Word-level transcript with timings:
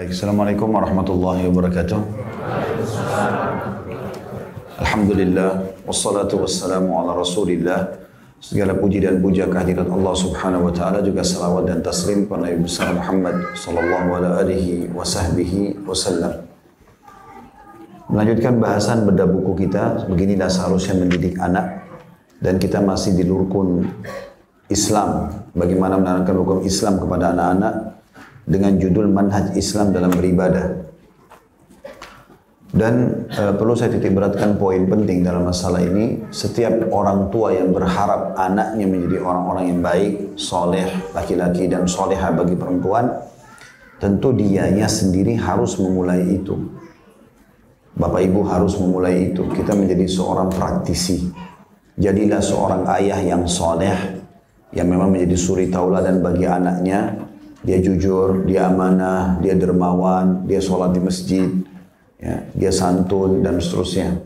Baik, 0.00 0.16
Assalamualaikum 0.16 0.72
warahmatullahi 0.72 1.44
wabarakatuh. 1.52 2.00
Alhamdulillah, 4.80 5.76
wassalatu 5.84 6.40
wassalamu 6.40 7.04
ala 7.04 7.20
rasulillah. 7.20 8.00
Segala 8.40 8.80
puji 8.80 9.04
dan 9.04 9.20
puja 9.20 9.44
kehadirat 9.44 9.84
Allah 9.92 10.16
subhanahu 10.16 10.64
wa 10.64 10.72
ta'ala 10.72 11.04
juga 11.04 11.20
salawat 11.20 11.68
dan 11.68 11.84
taslim 11.84 12.24
kepada 12.24 12.48
Nabi 12.48 12.64
besar 12.64 12.96
Muhammad 12.96 13.44
sallallahu 13.52 14.40
alaihi 14.40 14.88
wa 14.88 15.04
sahbihi 15.04 15.84
wasallam. 15.84 16.48
Melanjutkan 18.08 18.56
bahasan 18.56 19.04
beda 19.04 19.28
buku 19.28 19.68
kita, 19.68 20.08
beginilah 20.08 20.48
seharusnya 20.48 20.96
mendidik 20.96 21.36
anak 21.36 21.84
dan 22.40 22.56
kita 22.56 22.80
masih 22.80 23.20
di 23.20 23.28
rukun 23.28 23.84
Islam, 24.72 25.28
bagaimana 25.52 26.00
menanamkan 26.00 26.32
rukun 26.40 26.64
Islam 26.64 26.96
kepada 26.96 27.36
anak-anak 27.36 27.99
dengan 28.50 28.74
judul 28.74 29.06
Manhaj 29.06 29.54
Islam 29.54 29.94
dalam 29.94 30.10
beribadah. 30.10 30.90
Dan 32.70 33.26
e, 33.26 33.42
perlu 33.58 33.74
saya 33.74 33.90
titik 33.94 34.14
beratkan 34.14 34.54
poin 34.54 34.86
penting 34.86 35.26
dalam 35.26 35.42
masalah 35.42 35.82
ini, 35.82 36.22
setiap 36.30 36.90
orang 36.94 37.30
tua 37.30 37.50
yang 37.50 37.74
berharap 37.74 38.38
anaknya 38.38 38.86
menjadi 38.86 39.22
orang-orang 39.22 39.64
yang 39.74 39.80
baik, 39.82 40.38
soleh, 40.38 40.86
laki-laki 41.10 41.66
dan 41.66 41.90
soleha 41.90 42.30
bagi 42.30 42.54
perempuan, 42.54 43.10
tentu 43.98 44.30
dianya 44.30 44.86
sendiri 44.86 45.34
harus 45.34 45.82
memulai 45.82 46.22
itu. 46.38 46.54
Bapak 47.98 48.22
ibu 48.22 48.46
harus 48.46 48.78
memulai 48.78 49.34
itu. 49.34 49.50
Kita 49.50 49.74
menjadi 49.74 50.06
seorang 50.06 50.48
praktisi. 50.54 51.26
Jadilah 51.98 52.38
seorang 52.38 52.86
ayah 52.96 53.18
yang 53.18 53.50
soleh, 53.50 54.22
yang 54.70 54.86
memang 54.86 55.10
menjadi 55.10 55.36
suri 55.36 55.66
tauladan 55.68 56.22
bagi 56.22 56.46
anaknya, 56.46 57.18
dia 57.60 57.78
jujur, 57.80 58.48
dia 58.48 58.72
amanah, 58.72 59.36
dia 59.44 59.52
dermawan, 59.52 60.48
dia 60.48 60.60
sholat 60.64 60.96
di 60.96 61.00
masjid, 61.00 61.48
ya, 62.16 62.40
dia 62.56 62.72
santun 62.72 63.44
dan 63.44 63.60
seterusnya. 63.60 64.16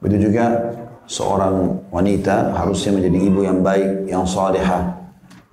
Begitu 0.00 0.32
juga 0.32 0.72
seorang 1.04 1.86
wanita 1.92 2.56
harusnya 2.56 2.96
menjadi 2.96 3.18
ibu 3.28 3.40
yang 3.44 3.60
baik, 3.60 4.08
yang 4.08 4.24
salihah. 4.24 4.96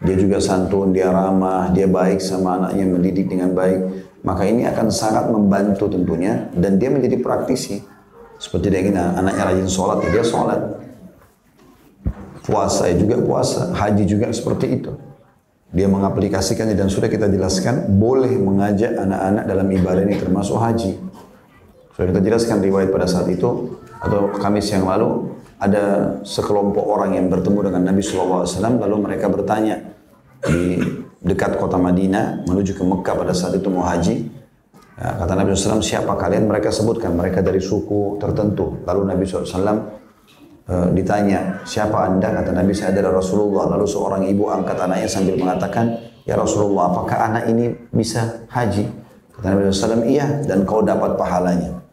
Dia 0.04 0.20
juga 0.20 0.40
santun, 0.40 0.92
dia 0.92 1.08
ramah, 1.12 1.72
dia 1.72 1.88
baik 1.88 2.20
sama 2.20 2.60
anaknya, 2.60 2.86
mendidik 2.92 3.32
dengan 3.32 3.56
baik. 3.56 4.12
Maka 4.24 4.48
ini 4.48 4.64
akan 4.68 4.88
sangat 4.88 5.28
membantu 5.32 5.92
tentunya 5.92 6.48
dan 6.56 6.80
dia 6.80 6.92
menjadi 6.92 7.20
praktisi. 7.20 7.84
Seperti 8.40 8.72
dia 8.72 8.80
ingin 8.84 9.00
anaknya 9.00 9.48
rajin 9.48 9.68
sholat, 9.68 10.04
ya 10.04 10.10
dia 10.20 10.26
sholat. 10.28 10.60
Puasa 12.44 12.92
juga 12.96 13.24
puasa, 13.24 13.72
haji 13.72 14.04
juga 14.04 14.28
seperti 14.32 14.80
itu. 14.80 14.92
Dia 15.74 15.90
mengaplikasikannya 15.90 16.78
dan 16.78 16.86
sudah 16.86 17.10
kita 17.10 17.26
jelaskan 17.26 17.98
boleh 17.98 18.38
mengajak 18.38 18.94
anak-anak 18.94 19.44
dalam 19.50 19.68
ibadah 19.74 20.06
ini 20.06 20.22
termasuk 20.22 20.62
haji. 20.62 21.02
Sudah 21.98 22.14
kita 22.14 22.22
jelaskan 22.22 22.62
riwayat 22.62 22.94
pada 22.94 23.10
saat 23.10 23.26
itu 23.34 23.82
atau 23.98 24.30
Kamis 24.38 24.70
yang 24.70 24.86
lalu 24.86 25.34
ada 25.58 26.18
sekelompok 26.22 26.86
orang 26.86 27.18
yang 27.18 27.26
bertemu 27.26 27.74
dengan 27.74 27.90
Nabi 27.90 28.06
SAW 28.06 28.46
lalu 28.54 28.96
mereka 29.02 29.34
bertanya 29.34 29.82
di 30.46 30.78
dekat 31.24 31.56
kota 31.58 31.80
Madinah 31.80 32.46
menuju 32.46 32.76
ke 32.78 32.84
Mekah 32.84 33.16
pada 33.16 33.34
saat 33.34 33.58
itu 33.58 33.72
mau 33.72 33.88
haji. 33.88 34.30
Ya, 34.94 35.10
kata 35.26 35.34
Nabi 35.34 35.58
SAW 35.58 35.82
siapa 35.82 36.14
kalian? 36.14 36.46
Mereka 36.46 36.70
sebutkan 36.70 37.18
mereka 37.18 37.42
dari 37.42 37.58
suku 37.58 38.22
tertentu. 38.22 38.78
Lalu 38.86 39.02
Nabi 39.10 39.24
SAW 39.26 40.03
uh, 40.70 40.88
ditanya, 40.92 41.60
siapa 41.68 42.08
anda? 42.08 42.32
Kata 42.32 42.52
Nabi, 42.56 42.72
saya 42.76 42.96
adalah 42.96 43.20
Rasulullah. 43.20 43.76
Lalu 43.76 43.86
seorang 43.88 44.22
ibu 44.28 44.48
angkat 44.52 44.78
anaknya 44.80 45.10
sambil 45.10 45.36
mengatakan, 45.40 45.98
ya 46.24 46.36
Rasulullah, 46.40 46.92
apakah 46.92 47.18
anak 47.32 47.44
ini 47.52 47.72
bisa 47.92 48.46
haji? 48.52 48.88
Kata 49.34 49.46
Nabi 49.52 49.62
SAW, 49.72 50.06
iya, 50.08 50.28
dan 50.46 50.64
kau 50.64 50.86
dapat 50.86 51.16
pahalanya. 51.20 51.84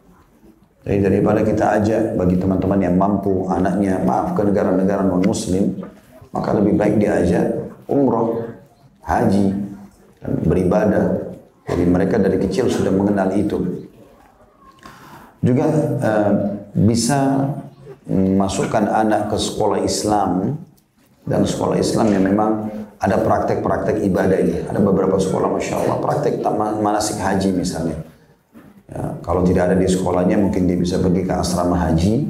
Jadi 0.81 0.97
daripada 0.97 1.45
kita 1.45 1.77
ajak 1.77 2.17
bagi 2.17 2.41
teman-teman 2.41 2.79
yang 2.81 2.95
mampu 2.97 3.45
anaknya, 3.45 4.01
maaf 4.01 4.33
ke 4.33 4.41
negara-negara 4.41 5.05
non-muslim, 5.05 5.77
maka 6.33 6.57
lebih 6.57 6.73
baik 6.73 6.97
diajak 6.97 7.45
umroh, 7.85 8.49
haji, 9.05 9.53
dan 10.21 10.31
beribadah. 10.41 11.05
Jadi 11.69 11.83
mereka 11.85 12.17
dari 12.17 12.41
kecil 12.41 12.65
sudah 12.65 12.89
mengenal 12.89 13.29
itu. 13.37 13.61
Juga 15.41 15.69
uh, 16.01 16.31
bisa 16.73 17.49
masukkan 18.11 18.85
anak 18.91 19.31
ke 19.31 19.37
sekolah 19.39 19.79
Islam 19.79 20.59
dan 21.23 21.47
sekolah 21.47 21.79
Islam 21.79 22.11
yang 22.11 22.23
memang 22.27 22.51
ada 23.01 23.17
praktek-praktek 23.17 24.03
ibadah 24.05 24.37
ini. 24.37 24.61
Ada 24.67 24.77
beberapa 24.77 25.17
sekolah, 25.17 25.49
masya 25.49 25.79
Allah, 25.81 25.97
praktek 25.97 26.43
manasik 26.83 27.17
haji 27.17 27.49
misalnya. 27.55 27.97
Ya, 28.91 29.15
kalau 29.23 29.41
tidak 29.41 29.71
ada 29.71 29.75
di 29.79 29.87
sekolahnya, 29.87 30.37
mungkin 30.37 30.67
dia 30.67 30.75
bisa 30.75 30.99
pergi 30.99 31.23
ke 31.23 31.33
asrama 31.33 31.79
haji. 31.79 32.27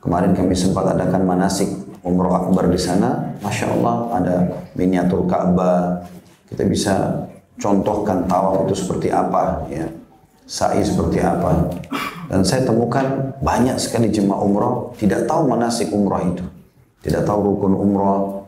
Kemarin 0.00 0.32
kami 0.32 0.56
sempat 0.56 0.96
adakan 0.96 1.22
manasik 1.28 1.68
umroh 2.00 2.32
akbar 2.32 2.66
di 2.72 2.80
sana. 2.80 3.36
Masya 3.44 3.66
Allah, 3.78 3.96
ada 4.16 4.34
miniatur 4.74 5.28
Ka'bah. 5.28 6.02
Kita 6.48 6.64
bisa 6.64 7.28
contohkan 7.60 8.24
tawaf 8.24 8.64
itu 8.66 8.74
seperti 8.74 9.12
apa, 9.12 9.68
ya. 9.68 9.84
Sa'i 10.48 10.80
seperti 10.80 11.20
apa. 11.20 11.68
Dan 12.28 12.44
saya 12.44 12.68
temukan 12.68 13.32
banyak 13.40 13.80
sekali 13.80 14.12
jemaah 14.12 14.44
umrah 14.44 14.92
tidak 15.00 15.24
tahu 15.24 15.48
manasik 15.48 15.88
umrah 15.88 16.20
itu. 16.20 16.44
Tidak 17.00 17.24
tahu 17.24 17.56
rukun 17.56 17.72
umrah, 17.72 18.44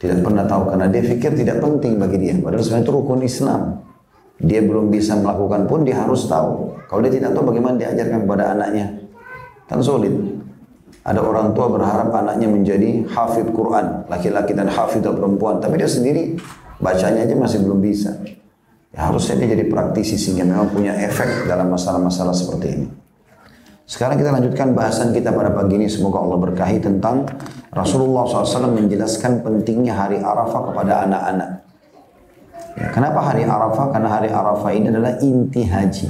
tidak 0.00 0.22
pernah 0.22 0.46
tahu 0.46 0.70
karena 0.70 0.86
dia 0.88 1.02
pikir 1.02 1.36
tidak 1.36 1.58
penting 1.60 2.00
bagi 2.00 2.16
dia. 2.16 2.34
Padahal 2.40 2.64
sebenarnya 2.64 2.84
itu 2.88 2.92
rukun 2.94 3.20
Islam. 3.20 3.62
Dia 4.38 4.62
belum 4.62 4.88
bisa 4.88 5.18
melakukan 5.18 5.66
pun 5.66 5.82
dia 5.82 5.98
harus 5.98 6.30
tahu. 6.30 6.72
Kalau 6.86 7.00
dia 7.02 7.12
tidak 7.12 7.34
tahu 7.34 7.50
bagaimana 7.50 7.74
diajarkan 7.76 8.24
kepada 8.24 8.54
anaknya. 8.54 8.86
Kan 9.66 9.82
sulit. 9.82 10.14
Ada 11.02 11.20
orang 11.20 11.52
tua 11.52 11.68
berharap 11.68 12.14
anaknya 12.14 12.48
menjadi 12.48 13.04
hafid 13.10 13.50
Quran, 13.52 14.08
laki-laki 14.08 14.52
dan 14.52 14.68
hafid 14.68 15.04
perempuan, 15.04 15.56
tapi 15.56 15.80
dia 15.80 15.88
sendiri 15.88 16.36
bacanya 16.78 17.24
aja 17.24 17.34
masih 17.34 17.64
belum 17.64 17.80
bisa. 17.80 18.12
Ya, 18.92 19.08
harusnya 19.08 19.40
dia 19.40 19.56
jadi 19.56 19.68
praktisi 19.68 20.16
sehingga 20.16 20.48
memang 20.48 20.68
punya 20.72 20.96
efek 20.96 21.48
dalam 21.48 21.68
masalah-masalah 21.72 22.32
seperti 22.32 22.66
ini. 22.72 22.86
Sekarang 23.88 24.20
kita 24.20 24.28
lanjutkan 24.28 24.76
bahasan 24.76 25.16
kita 25.16 25.32
pada 25.32 25.48
pagi 25.48 25.80
ini. 25.80 25.88
Semoga 25.88 26.20
Allah 26.20 26.36
berkahi 26.36 26.76
tentang 26.76 27.24
Rasulullah 27.72 28.28
SAW 28.28 28.76
menjelaskan 28.76 29.40
pentingnya 29.40 29.96
hari 29.96 30.20
Arafah 30.20 30.60
kepada 30.68 31.08
anak-anak. 31.08 31.50
Ya, 32.76 32.92
kenapa 32.92 33.32
hari 33.32 33.48
Arafah? 33.48 33.88
Karena 33.88 34.12
hari 34.12 34.28
Arafah 34.28 34.70
ini 34.76 34.92
adalah 34.92 35.16
inti 35.24 35.64
haji. 35.64 36.04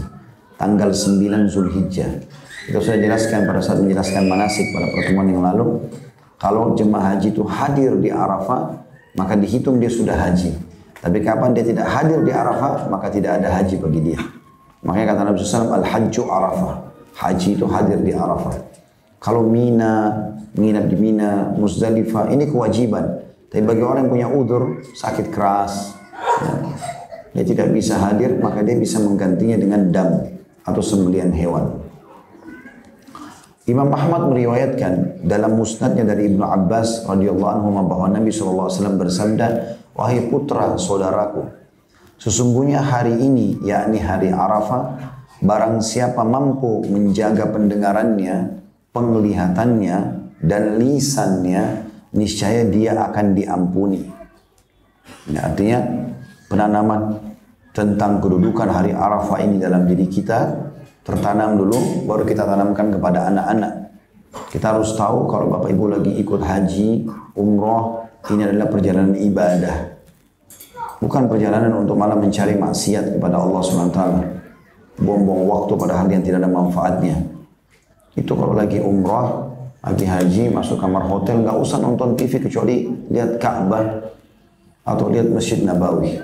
Tanggal 0.58 0.90
9 0.90 1.46
Zulhijjah. 1.46 2.18
Kita 2.66 2.82
sudah 2.82 2.98
jelaskan 2.98 3.46
pada 3.46 3.62
saat 3.62 3.78
menjelaskan 3.78 4.26
manasik 4.26 4.74
pada 4.74 4.90
pertemuan 4.90 5.30
yang 5.30 5.46
lalu. 5.46 5.86
Kalau 6.34 6.74
jemaah 6.74 7.14
haji 7.14 7.30
itu 7.30 7.46
hadir 7.46 7.94
di 8.02 8.10
Arafah, 8.10 8.74
maka 9.14 9.38
dihitung 9.38 9.78
dia 9.78 9.86
sudah 9.86 10.18
haji. 10.18 10.50
Tapi 10.98 11.22
kapan 11.22 11.54
dia 11.54 11.62
tidak 11.62 11.86
hadir 11.86 12.26
di 12.26 12.34
Arafah, 12.34 12.90
maka 12.90 13.06
tidak 13.06 13.38
ada 13.38 13.54
haji 13.54 13.78
bagi 13.78 14.00
dia. 14.02 14.20
Makanya 14.82 15.14
kata 15.14 15.20
Nabi 15.30 15.36
SAW, 15.38 15.78
Al-Hajju 15.78 16.22
Arafah 16.26 16.87
haji 17.18 17.58
itu 17.58 17.66
hadir 17.66 17.98
di 17.98 18.14
Arafah. 18.14 18.54
Kalau 19.18 19.42
Mina, 19.42 20.14
menginap 20.54 20.86
di 20.86 20.96
Mina, 20.96 21.50
Muzdalifah, 21.58 22.30
ini 22.30 22.46
kewajiban. 22.46 23.26
Tapi 23.50 23.62
bagi 23.66 23.82
orang 23.82 24.06
yang 24.06 24.12
punya 24.12 24.28
udur, 24.30 24.62
sakit 24.94 25.34
keras, 25.34 25.98
ya, 26.44 26.54
dia 27.34 27.44
tidak 27.44 27.74
bisa 27.74 27.98
hadir, 27.98 28.38
maka 28.38 28.62
dia 28.62 28.78
bisa 28.78 29.02
menggantinya 29.02 29.58
dengan 29.58 29.90
dam 29.90 30.10
atau 30.62 30.82
sembelian 30.84 31.34
hewan. 31.34 31.82
Imam 33.68 33.92
Ahmad 33.92 34.32
meriwayatkan 34.32 35.26
dalam 35.28 35.58
musnadnya 35.58 36.06
dari 36.08 36.32
Ibnu 36.32 36.40
Abbas 36.40 37.04
radhiyallahu 37.04 37.52
anhu 37.52 37.68
bahwa 37.84 38.08
Nabi 38.08 38.32
SAW 38.32 38.96
bersabda, 38.96 39.76
"Wahai 39.92 40.24
putra 40.32 40.72
saudaraku, 40.80 41.44
sesungguhnya 42.16 42.80
hari 42.80 43.12
ini 43.20 43.60
yakni 43.60 44.00
hari 44.00 44.32
Arafah 44.32 44.96
Barang 45.38 45.78
siapa 45.78 46.26
mampu 46.26 46.82
menjaga 46.90 47.46
pendengarannya, 47.54 48.58
penglihatannya, 48.90 49.96
dan 50.42 50.62
lisannya, 50.82 51.86
niscaya 52.10 52.66
dia 52.66 52.98
akan 52.98 53.38
diampuni. 53.38 54.02
Ini 55.30 55.38
artinya 55.38 55.78
penanaman 56.50 57.22
tentang 57.70 58.18
kedudukan 58.18 58.66
hari 58.66 58.90
Arafah 58.90 59.38
ini 59.38 59.62
dalam 59.62 59.86
diri 59.86 60.10
kita 60.10 60.58
tertanam 61.06 61.54
dulu, 61.54 62.02
baru 62.10 62.26
kita 62.26 62.42
tanamkan 62.42 62.98
kepada 62.98 63.30
anak-anak. 63.30 63.72
Kita 64.50 64.74
harus 64.74 64.90
tahu 64.98 65.30
kalau 65.30 65.54
Bapak 65.54 65.70
Ibu 65.70 65.84
lagi 65.86 66.18
ikut 66.18 66.42
haji, 66.42 67.06
umroh, 67.38 68.10
ini 68.34 68.42
adalah 68.42 68.66
perjalanan 68.66 69.14
ibadah. 69.14 69.76
Bukan 70.98 71.30
perjalanan 71.30 71.78
untuk 71.78 71.94
malah 71.94 72.18
mencari 72.18 72.58
maksiat 72.58 73.16
kepada 73.16 73.38
Allah 73.38 73.62
SWT 73.62 74.02
buang-buang 74.98 75.46
waktu 75.46 75.72
pada 75.78 75.94
hal 76.02 76.08
yang 76.10 76.22
tidak 76.22 76.42
ada 76.42 76.50
manfaatnya. 76.50 77.16
Itu 78.18 78.34
kalau 78.34 78.54
lagi 78.54 78.82
umrah, 78.82 79.46
lagi 79.78 80.04
haji, 80.04 80.50
masuk 80.50 80.82
kamar 80.82 81.06
hotel, 81.06 81.46
nggak 81.46 81.58
usah 81.58 81.78
nonton 81.78 82.18
TV 82.18 82.42
kecuali 82.42 82.90
lihat 83.08 83.38
Ka'bah 83.38 84.10
atau 84.82 85.06
lihat 85.06 85.30
Masjid 85.30 85.62
Nabawi. 85.62 86.18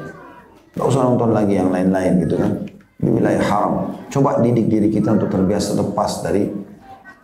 Nggak 0.75 0.87
usah 0.91 1.03
nonton 1.07 1.31
lagi 1.31 1.55
yang 1.55 1.71
lain-lain 1.71 2.13
gitu 2.27 2.37
kan. 2.39 2.53
di 2.95 3.11
wilayah 3.13 3.43
haram. 3.43 3.93
Coba 4.09 4.41
didik 4.41 4.71
diri 4.71 4.89
kita 4.89 5.13
untuk 5.13 5.29
terbiasa 5.29 5.77
lepas 5.77 6.25
dari 6.25 6.49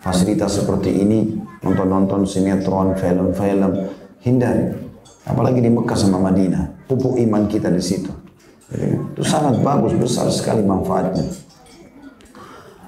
fasilitas 0.02 0.60
seperti 0.60 0.92
ini, 0.92 1.40
nonton-nonton 1.64 2.28
sinetron, 2.28 2.92
film-film, 3.00 3.88
hindari. 4.20 4.76
Apalagi 5.24 5.64
di 5.64 5.70
Mekah 5.72 5.96
sama 5.96 6.20
Madinah, 6.20 6.84
pupuk 6.84 7.16
iman 7.24 7.48
kita 7.48 7.72
di 7.72 7.80
situ. 7.80 8.12
Itu 8.70 9.22
sangat 9.26 9.58
bagus, 9.66 9.98
besar 9.98 10.30
sekali 10.30 10.62
manfaatnya. 10.62 11.26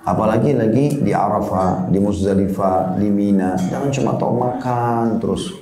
Apalagi 0.02 0.54
lagi 0.54 0.98
di 0.98 1.14
Arafah, 1.14 1.86
di 1.90 1.98
Muzdalifah, 2.02 2.98
di 2.98 3.06
Mina, 3.06 3.54
jangan 3.70 3.90
cuma 3.90 4.12
tahu 4.18 4.32
makan 4.34 5.22
terus. 5.22 5.54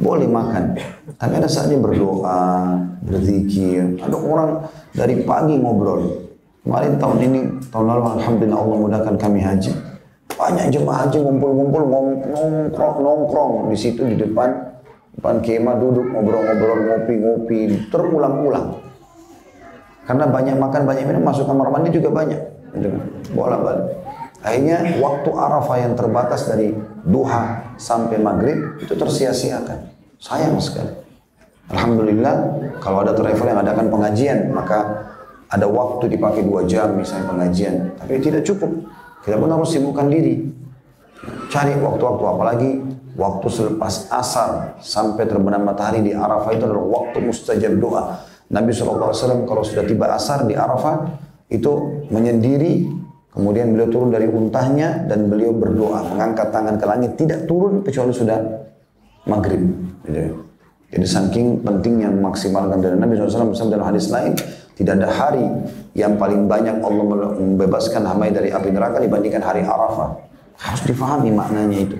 Boleh 0.00 0.24
makan, 0.24 0.80
tapi 1.20 1.32
ada 1.36 1.44
saatnya 1.50 1.76
berdoa, 1.76 2.72
berzikir. 3.04 4.00
Ada 4.00 4.16
orang 4.16 4.64
dari 4.96 5.26
pagi 5.26 5.60
ngobrol. 5.60 6.30
Kemarin 6.64 6.96
tahun 6.96 7.18
ini, 7.20 7.40
tahun 7.68 7.84
lalu 7.84 8.02
Alhamdulillah 8.16 8.60
Allah 8.64 8.78
mudahkan 8.80 9.14
kami 9.20 9.44
haji. 9.44 9.72
Banyak 10.40 10.72
jemaah 10.72 11.04
haji 11.04 11.18
ngumpul-ngumpul 11.20 11.82
nongkrong, 11.84 12.96
nongkrong 13.02 13.52
di 13.68 13.76
situ 13.76 14.08
di 14.08 14.16
depan 14.16 14.72
depan 15.20 15.36
kemah 15.44 15.76
duduk 15.76 16.06
ngobrol-ngobrol 16.16 16.80
ngopi-ngopi 16.80 17.92
terulang-ulang. 17.92 18.89
Karena 20.10 20.26
banyak 20.26 20.58
makan, 20.58 20.90
banyak 20.90 21.06
minum, 21.06 21.22
masuk 21.22 21.46
kamar 21.46 21.70
mandi 21.70 21.94
juga 21.94 22.10
banyak. 22.10 22.42
Gitu 22.74 22.90
kan. 22.90 23.02
Bola 23.30 23.62
balik. 23.62 23.86
Akhirnya 24.42 24.98
waktu 24.98 25.30
Arafah 25.30 25.76
yang 25.78 25.94
terbatas 25.94 26.50
dari 26.50 26.74
duha 27.06 27.70
sampai 27.78 28.18
maghrib 28.18 28.74
itu 28.82 28.90
tersia-siakan. 28.90 29.86
Sayang 30.18 30.58
sekali. 30.58 30.90
Alhamdulillah 31.70 32.34
kalau 32.82 33.06
ada 33.06 33.14
travel 33.14 33.54
yang 33.54 33.62
adakan 33.62 33.86
pengajian 33.86 34.50
maka 34.50 35.06
ada 35.46 35.70
waktu 35.70 36.10
dipakai 36.10 36.42
dua 36.42 36.66
jam 36.66 36.98
misalnya 36.98 37.30
pengajian. 37.30 37.94
Tapi 37.94 38.18
tidak 38.18 38.42
cukup. 38.42 38.90
Kita 39.22 39.38
pun 39.38 39.46
harus 39.46 39.70
sibukkan 39.70 40.10
diri. 40.10 40.42
Cari 41.54 41.78
waktu-waktu 41.78 42.24
apalagi 42.26 42.70
waktu 43.14 43.46
selepas 43.46 44.10
asar 44.10 44.74
sampai 44.82 45.22
terbenam 45.30 45.62
matahari 45.62 46.02
di 46.02 46.10
Arafah 46.10 46.50
itu 46.50 46.66
adalah 46.66 46.82
waktu 46.82 47.22
mustajab 47.22 47.78
doa. 47.78 48.29
Nabi 48.50 48.74
SAW 48.74 49.14
kalau 49.46 49.62
sudah 49.62 49.86
tiba 49.86 50.10
asar 50.10 50.42
di 50.42 50.58
Arafah 50.58 51.06
itu 51.46 52.02
menyendiri 52.10 52.86
kemudian 53.30 53.70
beliau 53.70 53.88
turun 53.90 54.10
dari 54.10 54.26
untahnya 54.26 55.06
dan 55.06 55.30
beliau 55.30 55.54
berdoa 55.54 56.02
mengangkat 56.02 56.50
tangan 56.50 56.74
ke 56.74 56.86
langit 56.86 57.10
tidak 57.14 57.46
turun 57.46 57.86
kecuali 57.86 58.10
sudah 58.10 58.38
maghrib 59.30 59.62
gitu. 60.02 60.42
jadi 60.90 61.06
saking 61.06 61.62
pentingnya 61.62 62.10
memaksimalkan 62.10 62.82
dari 62.82 62.98
Nabi 62.98 63.14
SAW 63.22 63.54
dalam 63.70 63.86
hadis 63.86 64.10
lain 64.10 64.34
tidak 64.74 64.98
ada 64.98 65.08
hari 65.14 65.46
yang 65.94 66.18
paling 66.18 66.50
banyak 66.50 66.82
Allah 66.82 67.04
membebaskan 67.38 68.02
hamba 68.02 68.34
dari 68.34 68.50
api 68.50 68.74
neraka 68.74 68.98
dibandingkan 68.98 69.46
hari 69.46 69.62
Arafah 69.62 70.10
harus 70.58 70.82
difahami 70.90 71.30
maknanya 71.30 71.78
itu 71.86 71.96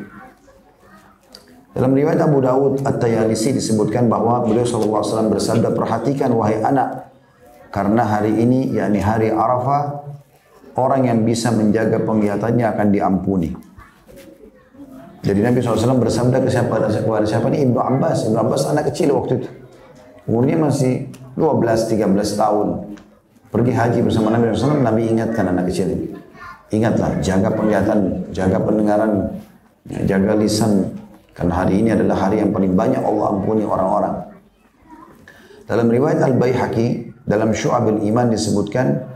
dalam 1.81 1.97
riwayat 1.97 2.21
Abu 2.21 2.45
Dawud 2.45 2.85
At-Tayalisi 2.85 3.57
disebutkan 3.57 4.05
bahwa 4.13 4.45
beliau 4.45 4.69
SAW 4.69 5.01
bersabda, 5.33 5.73
perhatikan 5.73 6.29
wahai 6.37 6.61
anak, 6.61 7.09
karena 7.73 8.05
hari 8.05 8.37
ini, 8.37 8.77
yakni 8.77 9.01
hari 9.01 9.33
Arafah, 9.33 10.05
orang 10.77 11.09
yang 11.09 11.25
bisa 11.25 11.49
menjaga 11.49 11.97
penglihatannya 12.05 12.69
akan 12.69 12.87
diampuni. 12.93 13.49
Jadi 15.25 15.41
Nabi 15.41 15.65
SAW 15.65 15.97
bersabda 15.97 16.45
ke 16.45 16.53
siapa, 16.53 16.85
kepada 16.85 17.25
siapa 17.25 17.49
ini? 17.49 17.65
Ibnu 17.65 17.81
Abbas. 17.81 18.29
Ibnu 18.29 18.37
Abbas 18.37 18.69
anak 18.69 18.93
kecil 18.93 19.17
waktu 19.17 19.41
itu. 19.41 19.49
Umurnya 20.29 20.61
masih 20.61 21.09
12-13 21.41 21.97
tahun. 22.37 22.69
Pergi 23.49 23.73
haji 23.73 23.99
bersama 24.05 24.29
Nabi 24.37 24.53
SAW, 24.53 24.85
Nabi 24.85 25.09
ingatkan 25.09 25.49
anak 25.49 25.73
kecil 25.73 25.89
ini. 25.97 26.13
Ingatlah, 26.77 27.25
jaga 27.25 27.49
penglihatan, 27.57 28.29
jaga 28.37 28.61
pendengaran, 28.61 29.33
jaga 30.05 30.37
lisan. 30.37 31.01
Karena 31.41 31.57
hari 31.57 31.81
ini 31.81 31.89
adalah 31.97 32.29
hari 32.29 32.45
yang 32.45 32.53
paling 32.53 32.77
banyak 32.77 33.01
Allah 33.01 33.33
ampuni 33.33 33.65
orang-orang. 33.65 34.29
Dalam 35.65 35.89
riwayat 35.89 36.21
Al-Baihaqi 36.21 37.17
dalam 37.25 37.57
Syu'abul 37.57 38.05
Iman 38.05 38.29
disebutkan 38.29 39.09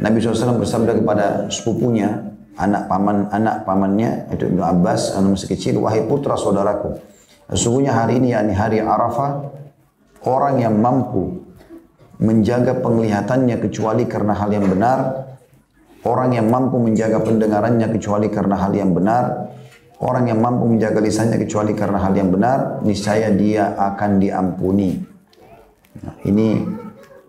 Nabi 0.00 0.16
SAW 0.16 0.56
bersabda 0.56 0.96
kepada 0.96 1.52
sepupunya, 1.52 2.24
anak 2.56 2.88
paman 2.88 3.28
anak 3.28 3.68
pamannya 3.68 4.32
itu 4.32 4.48
Ibnu 4.48 4.64
Abbas 4.64 5.12
anak 5.12 5.36
masih 5.36 5.52
kecil, 5.52 5.76
wahai 5.84 6.08
putra 6.08 6.40
saudaraku, 6.40 7.04
sesungguhnya 7.52 7.92
hari 7.92 8.16
ini 8.16 8.32
yakni 8.32 8.56
hari 8.56 8.80
Arafah, 8.80 9.52
orang 10.24 10.64
yang 10.64 10.72
mampu 10.80 11.44
menjaga 12.16 12.80
penglihatannya 12.80 13.60
kecuali 13.60 14.08
karena 14.08 14.32
hal 14.32 14.48
yang 14.48 14.64
benar, 14.72 14.98
orang 16.08 16.32
yang 16.32 16.48
mampu 16.48 16.80
menjaga 16.80 17.20
pendengarannya 17.20 17.92
kecuali 17.92 18.32
karena 18.32 18.56
hal 18.56 18.72
yang 18.72 18.96
benar, 18.96 19.52
orang 19.98 20.30
yang 20.30 20.38
mampu 20.38 20.66
menjaga 20.70 21.02
lisannya 21.02 21.38
kecuali 21.42 21.74
karena 21.74 21.98
hal 21.98 22.14
yang 22.14 22.30
benar, 22.30 22.82
niscaya 22.86 23.30
dia 23.34 23.74
akan 23.74 24.22
diampuni. 24.22 24.98
Nah, 25.98 26.14
ini 26.22 26.62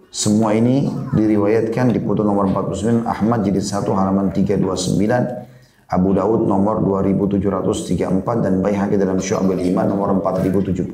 semua 0.10 0.58
ini 0.58 0.90
diriwayatkan 1.14 1.94
di 1.94 2.02
putu 2.02 2.26
nomor 2.26 2.50
49 2.50 3.06
Ahmad 3.06 3.46
jilid 3.46 3.62
1 3.62 3.86
halaman 3.94 4.34
329 4.34 4.98
Abu 5.90 6.10
Daud 6.14 6.46
nomor 6.46 6.82
2734 6.86 8.46
dan 8.46 8.62
Baihaqi 8.62 8.98
dalam 8.98 9.18
Syu'abul 9.22 9.62
Iman 9.62 9.90
nomor 9.90 10.14
4071 10.22 10.90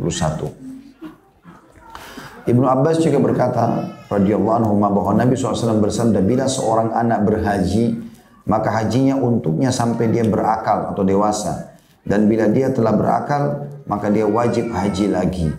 Ibnu 2.45 2.66
Abbas 2.68 3.01
juga 3.01 3.18
berkata 3.24 3.88
radhiyallahu 4.12 4.56
anhu 4.62 4.78
bahwa 4.78 5.18
Nabi 5.18 5.33
SAW 5.33 5.81
bersabda 5.81 6.21
bila 6.21 6.45
seorang 6.45 6.94
anak 6.94 7.25
berhaji 7.25 8.05
maka 8.45 8.69
hajinya 8.69 9.18
untuknya 9.18 9.73
sampai 9.73 10.09
dia 10.14 10.25
berakal 10.25 10.94
atau 10.94 11.02
dewasa 11.02 11.78
dan 12.06 12.30
bila 12.30 12.45
dia 12.49 12.69
telah 12.69 12.94
berakal 12.94 13.69
maka 13.90 14.09
dia 14.09 14.25
wajib 14.25 14.69
haji 14.73 15.09
lagi 15.09 15.49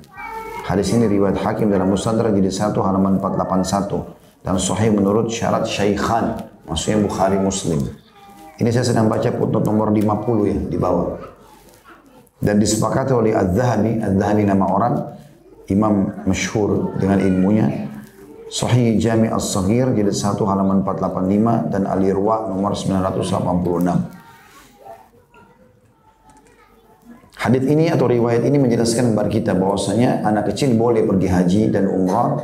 Hadis 0.66 0.90
ini 0.90 1.06
riwayat 1.06 1.38
Hakim 1.46 1.70
dalam 1.70 1.94
Mustadrak 1.94 2.34
jadi 2.34 2.50
1 2.50 2.74
halaman 2.82 3.22
481 3.22 4.42
dan 4.42 4.58
sahih 4.58 4.90
menurut 4.90 5.30
syarat 5.30 5.62
Syaikhan, 5.62 6.42
maksudnya 6.66 7.06
Bukhari 7.06 7.38
Muslim. 7.38 7.86
Ini 8.58 8.74
saya 8.74 8.82
sedang 8.82 9.06
baca 9.06 9.30
putnot 9.30 9.62
nomor 9.62 9.94
50 9.94 10.42
ya 10.50 10.58
di 10.58 10.74
bawah. 10.74 11.22
Dan 12.42 12.58
disepakati 12.58 13.14
oleh 13.14 13.30
Az-Zahabi, 13.30 14.02
Az-Zahabi 14.02 14.42
nama 14.42 14.66
orang, 14.66 14.94
imam 15.70 16.10
masyhur 16.26 16.98
dengan 16.98 17.22
ilmunya. 17.22 17.85
Sahih 18.46 18.94
Jami 19.02 19.26
As-Saghir 19.26 19.90
jadi 19.90 20.14
1 20.14 20.38
halaman 20.46 20.86
485 20.86 21.74
dan 21.74 21.82
Al-Irwa 21.82 22.46
nomor 22.46 22.78
986. 22.78 24.14
Hadis 27.36 27.62
ini 27.66 27.90
atau 27.90 28.06
riwayat 28.06 28.46
ini 28.46 28.58
menjelaskan 28.58 29.14
kepada 29.14 29.30
kita 29.30 29.52
bahwasanya 29.58 30.22
anak 30.22 30.54
kecil 30.54 30.78
boleh 30.78 31.02
pergi 31.02 31.28
haji 31.30 31.62
dan 31.74 31.90
umrah 31.90 32.38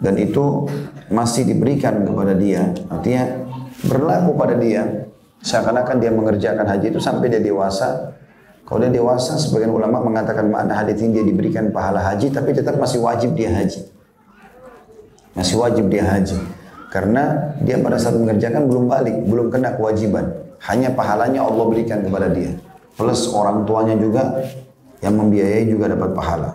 dan 0.00 0.20
itu 0.20 0.68
masih 1.08 1.48
diberikan 1.48 2.04
kepada 2.04 2.36
dia. 2.36 2.76
Artinya 2.92 3.48
berlaku 3.88 4.36
pada 4.36 4.54
dia 4.56 5.08
seakan-akan 5.40 5.96
dia 5.96 6.12
mengerjakan 6.12 6.68
haji 6.68 6.92
itu 6.92 7.00
sampai 7.00 7.32
dia 7.32 7.40
dewasa. 7.40 8.12
Kalau 8.66 8.82
dia 8.82 8.90
dewasa, 8.90 9.38
sebagian 9.38 9.70
ulama 9.70 10.02
mengatakan 10.02 10.50
makna 10.50 10.74
hadis 10.74 10.98
ini 10.98 11.22
dia 11.22 11.24
diberikan 11.24 11.70
pahala 11.70 12.02
haji, 12.02 12.34
tapi 12.34 12.50
tetap 12.50 12.74
masih 12.74 12.98
wajib 12.98 13.38
dia 13.38 13.54
haji. 13.54 13.95
Masih 15.36 15.60
wajib 15.60 15.92
dia 15.92 16.02
haji. 16.02 16.40
Karena 16.88 17.52
dia 17.60 17.76
pada 17.76 18.00
saat 18.00 18.16
mengerjakan 18.16 18.66
belum 18.66 18.88
balik, 18.88 19.16
belum 19.28 19.52
kena 19.52 19.76
kewajiban. 19.76 20.32
Hanya 20.64 20.90
pahalanya 20.96 21.44
Allah 21.44 21.64
berikan 21.68 22.00
kepada 22.00 22.32
dia 22.32 22.56
plus 22.96 23.28
orang 23.30 23.68
tuanya 23.68 23.94
juga 23.94 24.40
yang 25.04 25.14
membiayai 25.20 25.68
juga 25.68 25.92
dapat 25.92 26.16
pahala. 26.16 26.50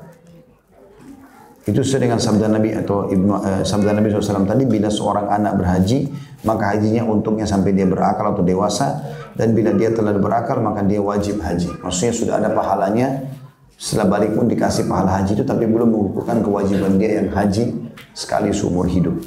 Itu 1.61 1.85
sesuai 1.85 2.09
dengan 2.09 2.17
sabda 2.17 2.49
Nabi 2.49 2.73
atau 2.73 3.05
Ibnu 3.05 3.33
eh, 3.45 3.61
sabda 3.61 3.93
Nabi 3.93 4.09
SAW 4.09 4.49
tadi 4.49 4.65
bila 4.65 4.89
seorang 4.89 5.29
anak 5.29 5.61
berhaji 5.61 6.09
maka 6.41 6.73
hajinya 6.73 7.05
untungnya 7.05 7.45
sampai 7.45 7.77
dia 7.77 7.85
berakal 7.85 8.33
atau 8.33 8.41
dewasa 8.41 8.97
dan 9.37 9.53
bila 9.53 9.69
dia 9.77 9.93
telah 9.93 10.17
berakal 10.17 10.57
maka 10.57 10.81
dia 10.81 10.97
wajib 10.97 11.37
haji. 11.37 11.69
Maksudnya 11.85 12.13
sudah 12.17 12.33
ada 12.41 12.49
pahalanya 12.49 13.30
setelah 13.81 14.13
balik 14.13 14.37
pun 14.37 14.45
dikasih 14.45 14.85
pahala 14.85 15.17
haji 15.17 15.41
itu 15.41 15.41
tapi 15.41 15.65
belum 15.65 15.89
mengukuhkan 15.89 16.45
kewajiban 16.45 17.01
dia 17.01 17.17
yang 17.17 17.33
haji 17.33 17.73
sekali 18.13 18.53
seumur 18.53 18.85
hidup. 18.85 19.17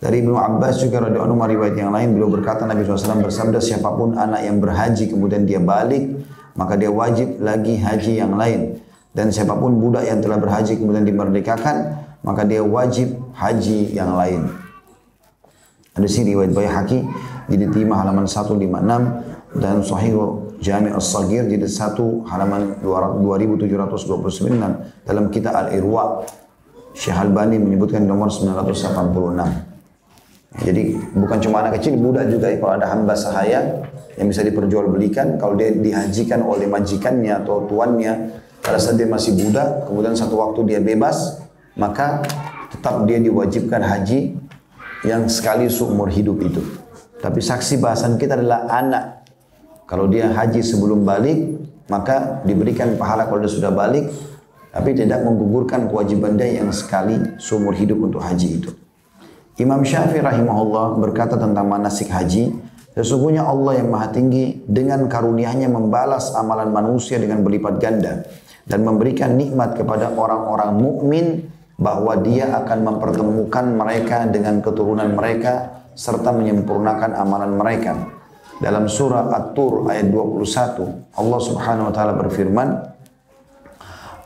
Dari 0.00 0.24
Ibnu 0.24 0.40
Abbas 0.40 0.80
juga 0.80 1.04
radhiyallahu 1.04 1.36
anhu 1.36 1.52
riwayat 1.52 1.76
yang 1.76 1.92
lain 1.92 2.16
beliau 2.16 2.32
berkata 2.32 2.64
Nabi 2.64 2.88
SAW 2.88 3.20
bersabda 3.20 3.60
siapa 3.60 3.92
pun 3.92 4.16
anak 4.16 4.40
yang 4.40 4.56
berhaji 4.56 5.12
kemudian 5.12 5.44
dia 5.44 5.60
balik 5.60 6.16
maka 6.56 6.80
dia 6.80 6.88
wajib 6.88 7.36
lagi 7.44 7.76
haji 7.76 8.24
yang 8.24 8.32
lain 8.40 8.80
dan 9.12 9.28
siapa 9.28 9.52
pun 9.52 9.76
budak 9.76 10.08
yang 10.08 10.24
telah 10.24 10.40
berhaji 10.40 10.80
kemudian 10.80 11.04
dimerdekakan 11.04 12.08
maka 12.24 12.48
dia 12.48 12.64
wajib 12.64 13.20
haji 13.36 13.92
yang 13.92 14.16
lain. 14.16 14.48
Ada 15.92 16.08
sini 16.08 16.32
riwayat 16.32 16.56
jadi 17.52 17.64
5 17.68 17.84
halaman 17.84 18.24
156 18.24 19.60
dan 19.60 19.76
Sahih 19.84 20.16
Jami' 20.58 20.90
As-Saghir 20.90 21.46
jadi 21.46 21.66
1 21.66 22.26
halaman 22.26 22.82
2729 22.82 25.06
dalam 25.06 25.30
kitab 25.30 25.54
Al-Irwa 25.54 26.26
Syekh 26.98 27.14
Al-Bani 27.14 27.62
menyebutkan 27.62 28.02
nomor 28.02 28.26
986. 28.26 29.38
Jadi 30.58 30.98
bukan 31.14 31.38
cuma 31.38 31.62
anak 31.62 31.78
kecil, 31.78 31.94
budak 31.94 32.26
juga 32.26 32.50
kalau 32.58 32.74
ada 32.74 32.90
hamba 32.90 33.14
sahaya 33.14 33.86
yang 34.18 34.26
bisa 34.26 34.42
diperjualbelikan, 34.42 35.38
kalau 35.38 35.54
dia 35.54 35.70
dihajikan 35.70 36.42
oleh 36.42 36.66
majikannya 36.66 37.38
atau 37.38 37.70
tuannya 37.70 38.42
pada 38.58 38.82
saat 38.82 38.98
dia 38.98 39.06
masih 39.06 39.38
budak, 39.38 39.86
kemudian 39.86 40.18
satu 40.18 40.42
waktu 40.42 40.66
dia 40.66 40.82
bebas, 40.82 41.38
maka 41.78 42.26
tetap 42.74 43.06
dia 43.06 43.22
diwajibkan 43.22 43.78
haji 43.78 44.34
yang 45.06 45.30
sekali 45.30 45.70
seumur 45.70 46.10
hidup 46.10 46.42
itu. 46.42 46.58
Tapi 47.22 47.38
saksi 47.38 47.78
bahasan 47.78 48.18
kita 48.18 48.34
adalah 48.34 48.66
anak. 48.66 49.17
Kalau 49.88 50.04
dia 50.04 50.28
haji 50.28 50.60
sebelum 50.60 51.08
balik, 51.08 51.64
maka 51.88 52.44
diberikan 52.44 53.00
pahala 53.00 53.24
kalau 53.24 53.40
dia 53.40 53.48
sudah 53.48 53.72
balik, 53.72 54.12
tapi 54.68 54.92
tidak 54.92 55.24
menggugurkan 55.24 55.88
kewajiban 55.88 56.36
dia 56.36 56.60
yang 56.60 56.68
sekali 56.76 57.16
seumur 57.40 57.72
hidup 57.72 57.96
untuk 57.96 58.20
haji 58.20 58.60
itu. 58.60 58.70
Imam 59.56 59.80
Syafi'i 59.80 60.20
rahimahullah 60.20 61.00
berkata 61.00 61.40
tentang 61.40 61.64
manasik 61.64 62.12
haji, 62.12 62.52
sesungguhnya 62.92 63.48
Allah 63.48 63.80
yang 63.80 63.88
maha 63.88 64.12
tinggi 64.12 64.60
dengan 64.68 65.08
karunia-Nya 65.08 65.72
membalas 65.72 66.36
amalan 66.36 66.68
manusia 66.68 67.16
dengan 67.16 67.40
berlipat 67.40 67.80
ganda 67.80 68.28
dan 68.68 68.84
memberikan 68.84 69.40
nikmat 69.40 69.72
kepada 69.72 70.12
orang-orang 70.12 70.70
mukmin 70.76 71.26
bahwa 71.80 72.12
dia 72.20 72.52
akan 72.60 72.78
mempertemukan 72.92 73.64
mereka 73.72 74.28
dengan 74.28 74.60
keturunan 74.60 75.16
mereka 75.16 75.86
serta 75.96 76.28
menyempurnakan 76.28 77.16
amalan 77.16 77.56
mereka. 77.56 78.17
Dalam 78.58 78.90
surah 78.90 79.30
At-Tur 79.30 79.86
ayat 79.86 80.10
21, 80.10 81.14
Allah 81.14 81.40
Subhanahu 81.40 81.88
wa 81.90 81.94
taala 81.94 82.18
berfirman, 82.18 82.68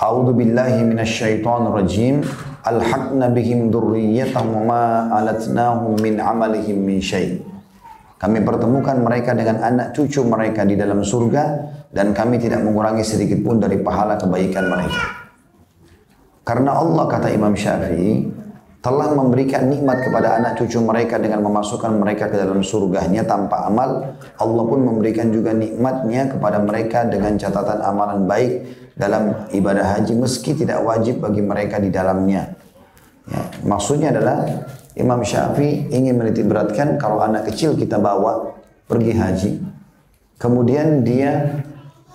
A'udzu 0.00 0.32
billahi 0.32 0.82
minasyaitonir 0.88 1.72
rajim 1.76 2.24
alhaqna 2.64 3.28
bihim 3.28 3.68
dzurriyyatahum 3.68 4.66
ma 4.66 5.12
alatnahum 5.14 6.00
min 6.00 6.16
amalihim 6.16 6.80
min 6.80 6.98
syai. 6.98 7.38
Kami 8.16 8.38
pertemukan 8.40 8.96
mereka 8.98 9.36
dengan 9.36 9.60
anak 9.60 9.92
cucu 9.92 10.24
mereka 10.24 10.64
di 10.64 10.80
dalam 10.80 11.04
surga 11.04 11.44
dan 11.92 12.16
kami 12.16 12.40
tidak 12.40 12.64
mengurangi 12.64 13.04
sedikit 13.04 13.44
pun 13.44 13.60
dari 13.60 13.78
pahala 13.84 14.16
kebaikan 14.16 14.64
mereka. 14.64 15.02
Karena 16.42 16.80
Allah 16.80 17.04
kata 17.06 17.28
Imam 17.30 17.52
Syafi'i 17.52 18.31
telah 18.82 19.14
memberikan 19.14 19.70
nikmat 19.70 20.02
kepada 20.02 20.42
anak 20.42 20.58
cucu 20.58 20.82
mereka 20.82 21.14
dengan 21.22 21.38
memasukkan 21.46 22.02
mereka 22.02 22.26
ke 22.26 22.34
dalam 22.34 22.66
surganya 22.66 23.22
tanpa 23.22 23.70
amal, 23.70 24.18
Allah 24.42 24.64
pun 24.66 24.82
memberikan 24.82 25.30
juga 25.30 25.54
nikmatnya 25.54 26.34
kepada 26.34 26.58
mereka 26.58 27.06
dengan 27.06 27.38
catatan 27.38 27.78
amalan 27.78 28.26
baik 28.26 28.66
dalam 28.98 29.46
ibadah 29.54 29.96
haji 29.96 30.18
meski 30.18 30.58
tidak 30.58 30.82
wajib 30.82 31.22
bagi 31.22 31.46
mereka 31.46 31.78
di 31.78 31.94
dalamnya. 31.94 32.58
Ya, 33.30 33.40
maksudnya 33.62 34.10
adalah 34.10 34.66
Imam 34.98 35.22
Syafi'i 35.22 35.86
ingin 35.94 36.18
menitik 36.18 36.50
beratkan 36.50 36.98
kalau 36.98 37.22
anak 37.22 37.54
kecil 37.54 37.78
kita 37.78 38.02
bawa 38.02 38.50
pergi 38.90 39.14
haji, 39.14 39.50
kemudian 40.42 41.06
dia 41.06 41.62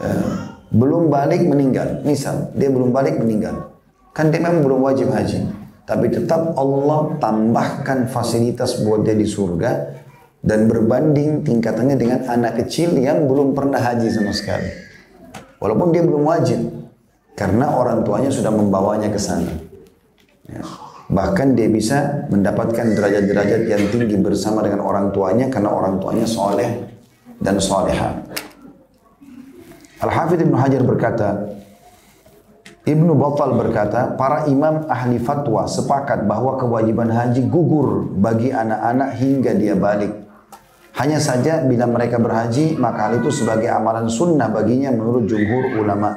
eh, 0.04 0.32
belum 0.76 1.08
balik 1.08 1.48
meninggal, 1.48 2.04
misal 2.04 2.52
dia 2.60 2.68
belum 2.68 2.92
balik 2.92 3.16
meninggal, 3.24 3.72
kan 4.12 4.28
dia 4.36 4.44
memang 4.44 4.68
belum 4.68 4.84
wajib 4.84 5.10
haji, 5.16 5.48
tapi 5.88 6.12
tetap 6.12 6.51
Allah 6.60 7.15
tambahkan 7.15 8.12
fasilitas 8.12 8.84
buat 8.84 9.08
dia 9.08 9.15
di 9.15 9.24
surga 9.24 9.96
dan 10.44 10.67
berbanding 10.67 11.48
tingkatannya 11.48 11.96
dengan 11.96 12.20
anak 12.27 12.60
kecil 12.60 12.91
yang 13.00 13.24
belum 13.24 13.56
pernah 13.56 13.79
haji 13.79 14.12
sama 14.12 14.36
sekali. 14.36 14.67
Walaupun 15.63 15.96
dia 15.96 16.03
belum 16.03 16.27
wajib. 16.27 16.60
Karena 17.38 17.70
orang 17.70 18.01
tuanya 18.01 18.34
sudah 18.34 18.50
membawanya 18.50 19.13
ke 19.13 19.20
sana. 19.22 19.53
Ya. 20.50 20.60
Bahkan 21.08 21.56
dia 21.56 21.70
bisa 21.72 22.27
mendapatkan 22.34 22.98
derajat-derajat 22.98 23.62
yang 23.70 23.84
tinggi 23.94 24.17
bersama 24.20 24.65
dengan 24.65 24.84
orang 24.84 25.15
tuanya 25.15 25.48
karena 25.48 25.72
orang 25.72 26.01
tuanya 26.03 26.27
soleh 26.27 26.84
dan 27.39 27.62
soleha. 27.62 28.12
Al-Hafidh 30.03 30.44
Ibn 30.50 30.56
Hajar 30.58 30.82
berkata, 30.84 31.57
Ibnu 32.88 33.20
Battal 33.20 33.51
berkata, 33.60 34.15
para 34.15 34.48
imam 34.48 34.88
ahli 34.88 35.20
fatwa 35.20 35.67
sepakat 35.67 36.24
bahwa 36.24 36.56
kewajiban 36.56 37.12
haji 37.12 37.44
gugur 37.51 38.08
bagi 38.15 38.56
anak-anak 38.56 39.20
hingga 39.20 39.51
dia 39.60 39.75
balik. 39.75 40.15
Hanya 40.96 41.20
saja 41.20 41.67
bila 41.67 41.84
mereka 41.84 42.15
berhaji, 42.15 42.79
maka 42.79 43.12
hal 43.12 43.20
itu 43.20 43.27
sebagai 43.27 43.67
amalan 43.67 44.08
sunnah 44.08 44.48
baginya 44.48 44.96
menurut 44.96 45.27
jumhur 45.27 45.84
ulama. 45.84 46.15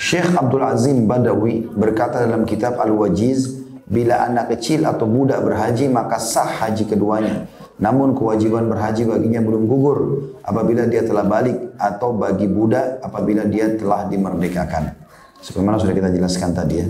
Syekh 0.00 0.32
Abdul 0.32 0.64
Azim 0.64 1.04
Badawi 1.04 1.68
berkata 1.76 2.24
dalam 2.24 2.48
kitab 2.48 2.80
Al-Wajiz, 2.80 3.60
bila 3.84 4.24
anak 4.24 4.56
kecil 4.56 4.88
atau 4.88 5.04
budak 5.04 5.44
berhaji 5.44 5.92
maka 5.92 6.16
sah 6.16 6.48
haji 6.48 6.88
keduanya. 6.88 7.44
Namun 7.80 8.12
kewajiban 8.12 8.68
berhaji 8.68 9.08
baginya 9.08 9.40
belum 9.40 9.64
gugur 9.64 9.98
apabila 10.44 10.84
dia 10.84 11.00
telah 11.00 11.24
balik 11.24 11.80
atau 11.80 12.12
bagi 12.12 12.44
budak 12.44 13.00
apabila 13.00 13.48
dia 13.48 13.72
telah 13.72 14.04
dimerdekakan. 14.04 14.92
Sebagaimana 15.40 15.80
sudah 15.80 15.96
kita 15.96 16.12
jelaskan 16.12 16.52
tadi 16.52 16.74
ya. 16.76 16.86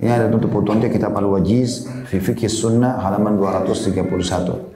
Ini 0.00 0.10
ada 0.12 0.28
tutup 0.28 0.52
putuannya 0.52 0.92
kitab 0.92 1.16
Al-Wajiz 1.16 1.88
fi 2.12 2.20
Sunnah 2.48 3.00
halaman 3.00 3.40
231. 3.40 4.68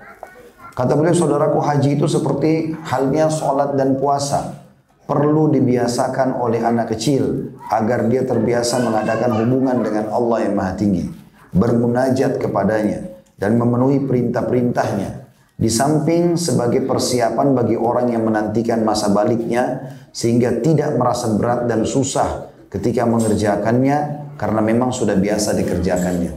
Kata 0.74 0.92
beliau, 0.98 1.14
saudaraku 1.14 1.62
haji 1.62 2.00
itu 2.00 2.08
seperti 2.10 2.74
halnya 2.88 3.30
sholat 3.30 3.78
dan 3.78 3.94
puasa. 4.00 4.64
Perlu 5.04 5.52
dibiasakan 5.52 6.40
oleh 6.40 6.64
anak 6.64 6.96
kecil 6.96 7.52
agar 7.68 8.08
dia 8.08 8.24
terbiasa 8.24 8.80
mengadakan 8.80 9.36
hubungan 9.44 9.84
dengan 9.84 10.08
Allah 10.08 10.48
yang 10.48 10.56
maha 10.56 10.72
tinggi. 10.74 11.08
Bermunajat 11.52 12.40
kepadanya 12.40 13.13
dan 13.44 13.60
memenuhi 13.60 14.00
perintah-perintahnya. 14.00 15.28
Di 15.60 15.68
samping 15.68 16.40
sebagai 16.40 16.88
persiapan 16.88 17.52
bagi 17.52 17.76
orang 17.76 18.08
yang 18.08 18.24
menantikan 18.24 18.80
masa 18.80 19.12
baliknya 19.12 19.92
sehingga 20.16 20.64
tidak 20.64 20.96
merasa 20.96 21.28
berat 21.36 21.68
dan 21.68 21.84
susah 21.84 22.48
ketika 22.72 23.04
mengerjakannya 23.04 24.32
karena 24.40 24.60
memang 24.64 24.96
sudah 24.96 25.14
biasa 25.14 25.52
dikerjakannya. 25.60 26.32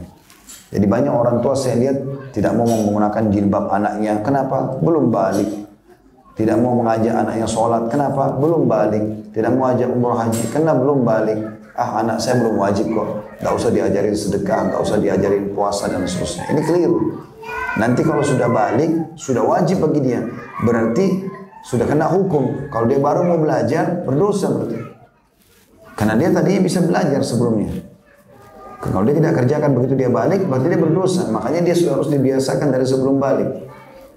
Jadi 0.68 0.84
banyak 0.84 1.10
orang 1.10 1.40
tua 1.40 1.56
saya 1.56 1.80
lihat 1.80 1.96
tidak 2.36 2.52
mau 2.52 2.68
menggunakan 2.68 3.24
jilbab 3.32 3.72
anaknya. 3.72 4.20
Kenapa? 4.20 4.76
Belum 4.84 5.08
balik. 5.08 5.48
Tidak 6.36 6.54
mau 6.60 6.76
mengajak 6.78 7.10
anaknya 7.16 7.48
sholat. 7.48 7.88
Kenapa? 7.88 8.36
Belum 8.36 8.68
balik. 8.68 9.32
Tidak 9.32 9.50
mau 9.56 9.72
ajak 9.72 9.88
umroh 9.88 10.14
haji. 10.14 10.44
Karena 10.52 10.76
belum 10.76 11.02
balik. 11.02 11.57
Ah 11.78 12.02
anak 12.02 12.18
saya 12.18 12.42
belum 12.42 12.58
wajib 12.58 12.90
kok. 12.90 13.38
Gak 13.38 13.54
usah 13.54 13.70
diajarin 13.70 14.10
sedekah, 14.10 14.74
gak 14.74 14.80
usah 14.82 14.98
diajarin 14.98 15.54
puasa 15.54 15.86
dan 15.86 16.02
seterusnya. 16.02 16.50
Ini 16.50 16.60
keliru. 16.66 17.22
Nanti 17.78 18.02
kalau 18.02 18.26
sudah 18.26 18.50
balik, 18.50 19.14
sudah 19.14 19.46
wajib 19.46 19.86
bagi 19.86 20.02
dia. 20.02 20.26
Berarti 20.66 21.30
sudah 21.62 21.86
kena 21.86 22.10
hukum. 22.10 22.66
Kalau 22.74 22.90
dia 22.90 22.98
baru 22.98 23.22
mau 23.22 23.38
belajar, 23.38 24.02
berdosa 24.02 24.50
berarti. 24.50 24.78
Karena 25.94 26.18
dia 26.18 26.34
tadinya 26.34 26.62
bisa 26.66 26.82
belajar 26.82 27.22
sebelumnya. 27.22 27.70
Kalau 28.78 29.02
dia 29.06 29.14
tidak 29.14 29.38
kerjakan 29.42 29.70
begitu 29.74 29.94
dia 29.94 30.10
balik, 30.10 30.46
berarti 30.50 30.66
dia 30.70 30.80
berdosa. 30.82 31.30
Makanya 31.30 31.62
dia 31.62 31.74
sudah 31.78 31.98
harus 31.98 32.10
dibiasakan 32.10 32.74
dari 32.74 32.86
sebelum 32.86 33.22
balik. 33.22 33.50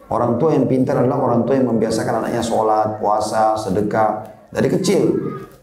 Orang 0.10 0.42
tua 0.42 0.58
yang 0.58 0.66
pintar 0.66 0.98
adalah 1.02 1.22
orang 1.22 1.46
tua 1.46 1.62
yang 1.62 1.70
membiasakan 1.70 2.26
anaknya 2.26 2.42
sholat, 2.42 2.98
puasa, 2.98 3.54
sedekah 3.58 4.26
dari 4.50 4.68
kecil. 4.70 5.02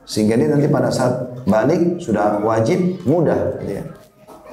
Sehingga 0.08 0.40
dia 0.40 0.48
nanti 0.48 0.72
pada 0.72 0.88
saat 0.88 1.44
balik 1.44 2.00
sudah 2.00 2.40
wajib, 2.40 3.04
mudah. 3.04 3.60
Gitu 3.60 3.72
ya. 3.76 3.84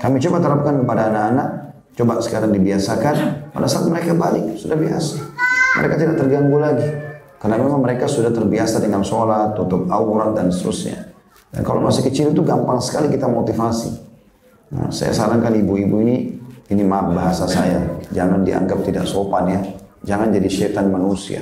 Kami 0.03 0.19
coba 0.19 0.43
terapkan 0.43 0.83
kepada 0.83 1.07
anak-anak, 1.07 1.49
coba 1.95 2.19
sekarang 2.19 2.51
dibiasakan, 2.51 3.15
pada 3.55 3.67
saat 3.71 3.87
mereka 3.87 4.11
balik 4.11 4.59
sudah 4.59 4.75
biasa. 4.75 5.15
Mereka 5.79 5.95
tidak 5.95 6.15
terganggu 6.19 6.59
lagi. 6.59 6.87
Karena 7.39 7.55
memang 7.55 7.79
mereka 7.79 8.03
sudah 8.03 8.35
terbiasa 8.35 8.83
dengan 8.83 8.99
sholat, 8.99 9.55
tutup 9.55 9.87
aurat 9.87 10.35
dan 10.35 10.51
seterusnya. 10.51 11.15
Dan 11.55 11.63
kalau 11.63 11.79
masih 11.79 12.03
kecil 12.03 12.35
itu 12.35 12.43
gampang 12.43 12.83
sekali 12.83 13.07
kita 13.07 13.31
motivasi. 13.31 13.95
Nah, 14.75 14.91
saya 14.91 15.15
sarankan 15.15 15.55
ibu-ibu 15.55 16.03
ini, 16.03 16.35
ini 16.67 16.83
maaf 16.83 17.15
bahasa 17.15 17.47
saya, 17.47 17.79
jangan 18.11 18.43
dianggap 18.43 18.83
tidak 18.83 19.07
sopan 19.07 19.47
ya. 19.47 19.59
Jangan 20.03 20.35
jadi 20.35 20.49
setan 20.51 20.91
manusia. 20.91 21.39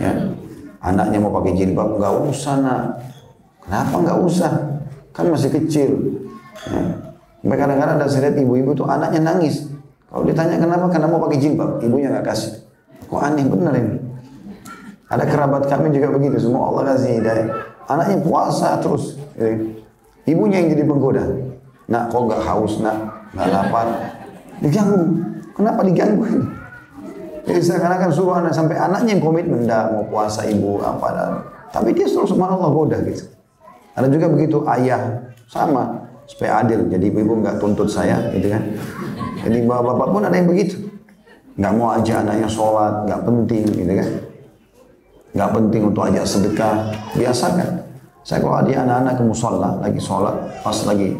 Ya. 0.00 0.32
Anaknya 0.78 1.18
mau 1.18 1.34
pakai 1.34 1.58
jilbab, 1.58 1.98
nggak 1.98 2.14
usah 2.30 2.56
nak. 2.62 2.84
Kenapa 3.68 3.94
nggak 4.00 4.18
usah? 4.24 4.52
Kan 5.12 5.28
masih 5.28 5.52
kecil. 5.52 5.92
Ya. 6.72 6.82
Kadang-kadang 7.44 8.00
ada 8.00 8.08
saya 8.08 8.32
lihat 8.32 8.40
ibu-ibu 8.40 8.72
tuh 8.72 8.88
anaknya 8.88 9.20
nangis. 9.20 9.68
Kalau 10.08 10.24
ditanya 10.24 10.56
kenapa, 10.56 10.88
karena 10.88 11.06
mau 11.12 11.20
pakai 11.20 11.36
jilbab, 11.36 11.84
ibunya 11.84 12.08
nggak 12.08 12.32
kasih. 12.32 12.64
Kok 13.12 13.20
aneh 13.20 13.44
bener 13.44 13.74
ini? 13.76 13.94
Ada 15.12 15.24
kerabat 15.28 15.68
kami 15.68 15.92
juga 15.92 16.16
begitu, 16.16 16.48
semua 16.48 16.72
Allah 16.72 16.96
kasih 16.96 17.20
hidayah. 17.20 17.48
Anaknya 17.92 18.16
puasa 18.24 18.80
terus. 18.80 19.20
Ibunya 20.24 20.64
yang 20.64 20.72
jadi 20.72 20.84
penggoda. 20.88 21.24
Nak 21.92 22.08
kok 22.08 22.20
nggak 22.24 22.40
haus 22.40 22.80
nak, 22.80 22.96
nggak 23.36 23.48
lapar. 23.52 23.86
Diganggu. 24.64 25.04
Kenapa 25.52 25.80
diganggu 25.84 26.24
ini? 26.24 26.44
Jadi 27.48 27.60
seakan-akan 27.64 28.10
suruh 28.12 28.36
anak 28.36 28.52
sampai 28.52 28.76
anaknya 28.76 29.16
yang 29.16 29.24
komitmen 29.24 29.64
dah 29.64 29.88
mau 29.88 30.04
puasa 30.04 30.44
ibu 30.44 30.84
apa 30.84 31.08
dan 31.16 31.32
tapi 31.72 31.96
dia 31.96 32.04
terus 32.04 32.32
Allah 32.36 32.68
goda 32.68 33.00
gitu. 33.08 33.24
Ada 33.98 34.06
juga 34.06 34.26
begitu 34.30 34.62
ayah 34.78 35.02
sama 35.50 36.06
supaya 36.28 36.62
adil 36.62 36.86
jadi 36.86 37.10
ibu-ibu 37.10 37.42
nggak 37.42 37.58
tuntut 37.58 37.90
saya 37.90 38.30
gitu 38.30 38.46
kan. 38.46 38.62
Jadi 39.42 39.64
bapak-bapak 39.66 40.08
pun 40.14 40.22
ada 40.22 40.36
yang 40.38 40.46
begitu. 40.46 40.76
Nggak 41.58 41.72
mau 41.74 41.90
aja 41.90 42.22
anaknya 42.22 42.46
sholat, 42.46 42.94
nggak 43.10 43.20
penting 43.26 43.64
gitu 43.74 43.92
kan. 43.98 44.08
Nggak 45.34 45.50
penting 45.58 45.82
untuk 45.90 46.02
ajak 46.06 46.24
sedekah, 46.24 46.74
biasakan. 47.18 47.68
Saya 48.22 48.38
kalau 48.44 48.56
ada 48.60 48.70
anak-anak 48.84 49.14
ke 49.18 49.22
musola, 49.24 49.70
lagi 49.82 50.00
sholat, 50.04 50.36
pas 50.60 50.78
lagi 50.84 51.16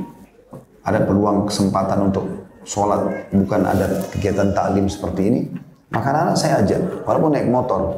ada 0.84 1.00
peluang 1.02 1.48
kesempatan 1.48 1.98
untuk 2.12 2.24
sholat, 2.68 3.00
bukan 3.32 3.64
ada 3.64 3.86
kegiatan 4.12 4.52
taklim 4.52 4.86
seperti 4.86 5.22
ini, 5.32 5.40
maka 5.88 6.12
anak, 6.12 6.22
-anak 6.30 6.36
saya 6.36 6.54
ajak, 6.60 6.80
walaupun 7.08 7.32
naik 7.32 7.48
motor. 7.48 7.96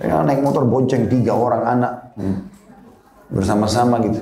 Saya 0.00 0.22
naik 0.24 0.40
motor 0.40 0.64
bonceng 0.64 1.12
tiga 1.12 1.36
orang 1.36 1.62
anak, 1.66 1.92
bersama-sama 3.32 4.00
gitu. 4.04 4.20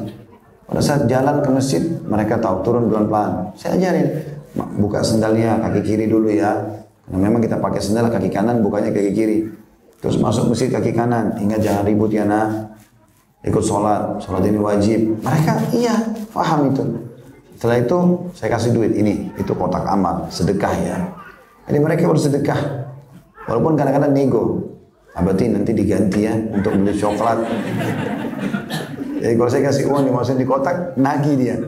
Pada 0.66 0.82
saat 0.82 1.06
jalan 1.06 1.46
ke 1.46 1.50
masjid, 1.54 1.82
mereka 2.02 2.42
tahu 2.42 2.66
turun 2.66 2.90
pelan-pelan. 2.90 3.54
Saya 3.54 3.78
ajarin, 3.78 4.06
buka 4.82 4.98
sendalnya 5.02 5.62
kaki 5.62 5.80
kiri 5.86 6.10
dulu 6.10 6.26
ya. 6.26 6.58
Nah, 7.06 7.18
memang 7.22 7.38
kita 7.38 7.62
pakai 7.62 7.78
sendal 7.78 8.10
kaki 8.10 8.34
kanan, 8.34 8.66
bukanya 8.66 8.90
kaki 8.90 9.14
kiri. 9.14 9.46
Terus 10.02 10.18
masuk 10.18 10.50
masjid 10.50 10.66
kaki 10.66 10.90
kanan, 10.90 11.38
ingat 11.38 11.62
jangan 11.62 11.86
ribut 11.86 12.10
ya 12.10 12.26
nak. 12.26 12.74
Ikut 13.46 13.62
sholat, 13.62 14.18
sholat 14.18 14.42
ini 14.42 14.58
wajib. 14.58 15.22
Mereka 15.22 15.70
iya, 15.70 15.94
paham 16.34 16.74
itu. 16.74 16.82
Setelah 17.54 17.78
itu 17.78 17.98
saya 18.34 18.58
kasih 18.58 18.74
duit 18.74 18.90
ini, 18.98 19.30
itu 19.38 19.54
kotak 19.54 19.86
amal, 19.86 20.26
sedekah 20.34 20.74
ya. 20.82 20.98
Jadi 21.70 21.78
mereka 21.78 22.10
bersedekah. 22.10 22.58
Walaupun 23.46 23.78
kadang-kadang 23.78 24.10
nego. 24.10 24.66
Berarti 25.16 25.48
nanti 25.48 25.72
diganti 25.72 26.28
ya 26.28 26.34
untuk 26.52 26.74
beli 26.76 26.92
coklat. 26.92 27.38
Jadi 29.26 29.34
kalau 29.34 29.50
saya 29.50 29.62
kasih 29.66 29.90
uang 29.90 30.06
dimasukin 30.06 30.38
di 30.38 30.46
kotak, 30.46 30.94
nagih 30.94 31.34
dia. 31.34 31.58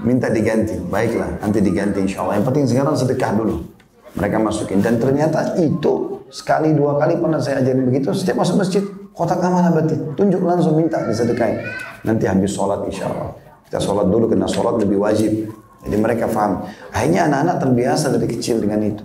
Minta 0.00 0.32
diganti. 0.32 0.80
Baiklah, 0.80 1.44
nanti 1.44 1.60
diganti 1.60 2.00
insya 2.00 2.24
Allah. 2.24 2.40
Yang 2.40 2.46
penting 2.48 2.64
sekarang 2.72 2.96
sedekah 2.96 3.36
dulu. 3.36 3.68
Mereka 4.16 4.40
masukin. 4.40 4.80
Dan 4.80 4.96
ternyata 4.96 5.60
itu 5.60 6.24
sekali 6.32 6.72
dua 6.72 6.96
kali 6.96 7.20
pernah 7.20 7.36
saya 7.36 7.60
ajarin 7.60 7.84
begitu. 7.84 8.16
Setiap 8.16 8.40
masuk 8.40 8.64
masjid, 8.64 8.80
kotak 9.12 9.44
amanah 9.44 9.76
berarti. 9.76 9.92
Tunjuk 10.16 10.40
langsung 10.40 10.72
minta 10.72 11.04
disedekain. 11.04 11.60
Nanti 12.08 12.24
habis 12.24 12.56
sholat 12.56 12.80
insya 12.88 13.12
Allah. 13.12 13.36
Kita 13.68 13.76
sholat 13.76 14.08
dulu 14.08 14.32
karena 14.32 14.48
sholat 14.48 14.80
lebih 14.80 14.96
wajib. 15.04 15.52
Jadi 15.84 15.96
mereka 16.00 16.32
faham. 16.32 16.64
Akhirnya 16.96 17.28
anak-anak 17.28 17.60
terbiasa 17.60 18.08
dari 18.08 18.24
kecil 18.24 18.64
dengan 18.64 18.88
itu. 18.88 19.04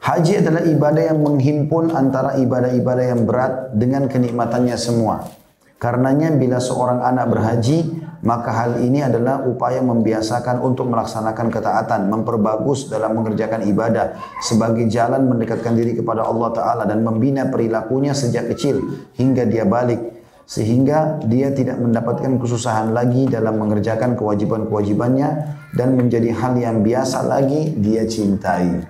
Haji 0.00 0.40
adalah 0.40 0.64
ibadah 0.64 1.04
yang 1.12 1.20
menghimpun 1.20 1.92
antara 1.92 2.40
ibadah-ibadah 2.40 3.04
yang 3.12 3.28
berat 3.28 3.76
dengan 3.76 4.08
kenikmatannya 4.08 4.78
semua. 4.80 5.35
Karenanya 5.76 6.32
bila 6.32 6.56
seorang 6.56 7.04
anak 7.04 7.36
berhaji, 7.36 8.00
maka 8.24 8.48
hal 8.48 8.80
ini 8.80 9.04
adalah 9.04 9.44
upaya 9.44 9.84
membiasakan 9.84 10.64
untuk 10.64 10.88
melaksanakan 10.88 11.52
ketaatan, 11.52 12.08
memperbagus 12.08 12.88
dalam 12.88 13.12
mengerjakan 13.20 13.60
ibadah 13.68 14.16
sebagai 14.40 14.88
jalan 14.88 15.28
mendekatkan 15.28 15.76
diri 15.76 15.92
kepada 15.92 16.24
Allah 16.24 16.48
Ta'ala 16.56 16.82
dan 16.88 17.04
membina 17.04 17.52
perilakunya 17.52 18.16
sejak 18.16 18.48
kecil 18.56 18.80
hingga 19.20 19.44
dia 19.44 19.68
balik. 19.68 20.16
Sehingga 20.46 21.20
dia 21.26 21.50
tidak 21.50 21.76
mendapatkan 21.82 22.38
kesusahan 22.38 22.94
lagi 22.94 23.26
dalam 23.26 23.58
mengerjakan 23.58 24.14
kewajiban-kewajibannya 24.16 25.28
dan 25.74 25.92
menjadi 25.92 26.30
hal 26.32 26.54
yang 26.56 26.80
biasa 26.86 27.26
lagi 27.26 27.74
dia 27.76 28.06
cintai. 28.06 28.80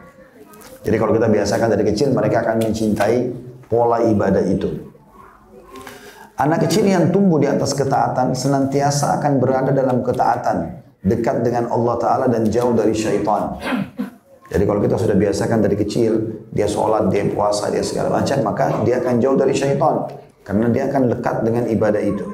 Jadi 0.87 0.97
kalau 1.03 1.17
kita 1.17 1.27
biasakan 1.27 1.69
dari 1.73 1.85
kecil 1.89 2.15
mereka 2.15 2.47
akan 2.47 2.63
mencintai 2.63 3.17
pola 3.67 4.05
ibadah 4.05 4.45
itu. 4.47 4.96
Anak 6.37 6.69
kecil 6.69 6.85
yang 6.85 7.09
tumbuh 7.09 7.41
di 7.41 7.49
atas 7.49 7.73
ketaatan 7.73 8.37
senantiasa 8.37 9.17
akan 9.17 9.41
berada 9.41 9.73
dalam 9.73 10.05
ketaatan, 10.05 10.85
dekat 11.01 11.41
dengan 11.41 11.73
Allah 11.73 11.97
Ta'ala 11.97 12.27
dan 12.29 12.45
jauh 12.53 12.77
dari 12.77 12.93
syaitan. 12.93 13.57
Jadi 14.53 14.63
kalau 14.69 14.85
kita 14.85 15.01
sudah 15.01 15.17
biasakan 15.17 15.65
dari 15.65 15.81
kecil, 15.81 16.45
dia 16.53 16.69
sholat, 16.69 17.09
dia 17.09 17.25
puasa, 17.33 17.73
dia 17.73 17.81
segala 17.81 18.21
macam, 18.21 18.37
maka 18.45 18.85
dia 18.85 19.01
akan 19.01 19.17
jauh 19.17 19.33
dari 19.33 19.57
syaitan. 19.57 20.13
Karena 20.45 20.69
dia 20.69 20.93
akan 20.93 21.09
lekat 21.17 21.37
dengan 21.41 21.65
ibadah 21.73 22.05
itu. 22.05 22.29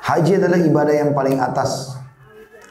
Haji 0.00 0.40
adalah 0.40 0.56
ibadah 0.56 0.94
yang 0.96 1.12
paling 1.12 1.36
atas. 1.36 2.00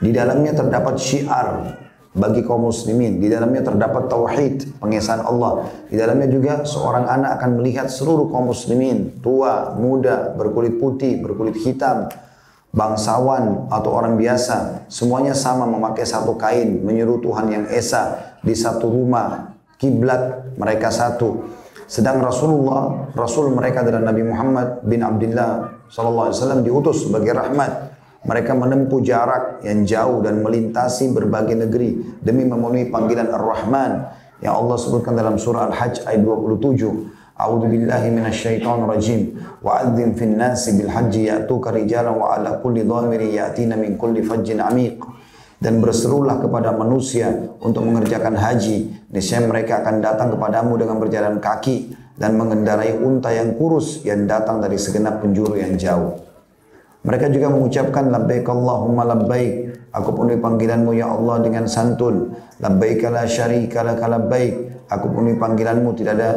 Di 0.02 0.10
dalamnya 0.10 0.58
terdapat 0.58 0.98
syiar, 0.98 1.78
bagi 2.13 2.41
kaum 2.41 2.69
muslimin. 2.69 3.22
Di 3.22 3.30
dalamnya 3.30 3.62
terdapat 3.62 4.10
tauhid, 4.10 4.82
pengesahan 4.82 5.22
Allah. 5.22 5.69
Di 5.89 5.95
dalamnya 5.95 6.28
juga 6.30 6.54
seorang 6.65 7.06
anak 7.06 7.41
akan 7.41 7.50
melihat 7.62 7.88
seluruh 7.89 8.30
kaum 8.34 8.50
muslimin, 8.50 9.22
tua, 9.22 9.78
muda, 9.78 10.34
berkulit 10.34 10.82
putih, 10.82 11.22
berkulit 11.22 11.54
hitam, 11.62 12.10
bangsawan 12.69 13.69
atau 13.69 13.89
orang 13.93 14.17
biasa, 14.17 14.86
semuanya 14.89 15.34
sama 15.34 15.65
memakai 15.65 16.06
satu 16.06 16.38
kain, 16.38 16.82
menyeru 16.86 17.17
Tuhan 17.22 17.50
yang 17.50 17.65
esa 17.69 18.38
di 18.45 18.54
satu 18.54 18.89
rumah, 18.89 19.58
kiblat 19.82 20.54
mereka 20.58 20.93
satu. 20.93 21.50
Sedang 21.89 22.22
Rasulullah, 22.22 23.10
Rasul 23.17 23.50
mereka 23.50 23.82
adalah 23.82 24.13
Nabi 24.13 24.22
Muhammad 24.22 24.86
bin 24.86 25.02
Abdullah 25.02 25.82
sallallahu 25.89 26.30
alaihi 26.30 26.38
wasallam 26.38 26.62
diutus 26.62 27.10
sebagai 27.10 27.34
rahmat 27.34 27.88
mereka 28.20 28.52
menempuh 28.52 29.00
jarak 29.00 29.64
yang 29.64 29.88
jauh 29.88 30.20
dan 30.20 30.44
melintasi 30.44 31.16
berbagai 31.16 31.56
negeri 31.56 32.20
demi 32.20 32.44
memenuhi 32.44 32.92
panggilan 32.92 33.32
Ar-Rahman 33.32 33.92
yang 34.44 34.60
Allah 34.60 34.76
sebutkan 34.76 35.16
dalam 35.16 35.40
surah 35.40 35.72
Al-Hajj 35.72 36.04
ayat 36.08 36.24
27. 36.24 37.40
A'udzu 37.40 37.68
billahi 37.72 38.08
minasyaitonir 38.12 38.88
rajim. 38.88 39.22
Wa 39.64 39.88
adzim 39.88 40.12
fin 40.20 40.36
nasi 40.36 40.76
bil 40.76 40.92
hajji 40.92 41.32
ya'tuka 41.32 41.72
rijalan 41.72 42.20
wa 42.20 42.36
ala 42.36 42.60
kulli 42.60 42.84
dhamiri 42.84 43.40
ya'tina 43.40 43.80
min 43.80 43.96
kulli 43.96 44.20
fajjin 44.20 44.60
'amiq. 44.60 45.00
Dan 45.60 45.80
berserulah 45.80 46.40
kepada 46.40 46.76
manusia 46.76 47.32
untuk 47.64 47.88
mengerjakan 47.88 48.36
haji. 48.36 49.08
Niscaya 49.12 49.44
mereka 49.48 49.84
akan 49.84 50.04
datang 50.04 50.36
kepadamu 50.36 50.76
dengan 50.76 51.00
berjalan 51.00 51.40
kaki 51.40 51.96
dan 52.20 52.36
mengendarai 52.36 52.96
unta 53.00 53.32
yang 53.32 53.56
kurus 53.56 54.04
yang 54.04 54.28
datang 54.28 54.60
dari 54.60 54.76
segenap 54.76 55.24
penjuru 55.24 55.56
yang 55.56 55.80
jauh. 55.80 56.29
Mereka 57.00 57.32
juga 57.32 57.48
mengucapkan 57.48 58.12
labbaik 58.12 58.44
Allahumma 58.44 59.08
labbaik. 59.08 59.88
Aku 59.96 60.12
penuhi 60.14 60.38
panggilanmu 60.38 60.92
ya 60.94 61.08
Allah 61.08 61.40
dengan 61.40 61.64
santun. 61.66 62.36
Labbaik 62.60 63.08
la 63.08 63.24
syarika 63.24 63.82
labbaik. 63.88 64.86
Aku 64.92 65.08
penuhi 65.08 65.40
panggilanmu 65.40 65.96
tidak 65.96 66.14
ada 66.20 66.30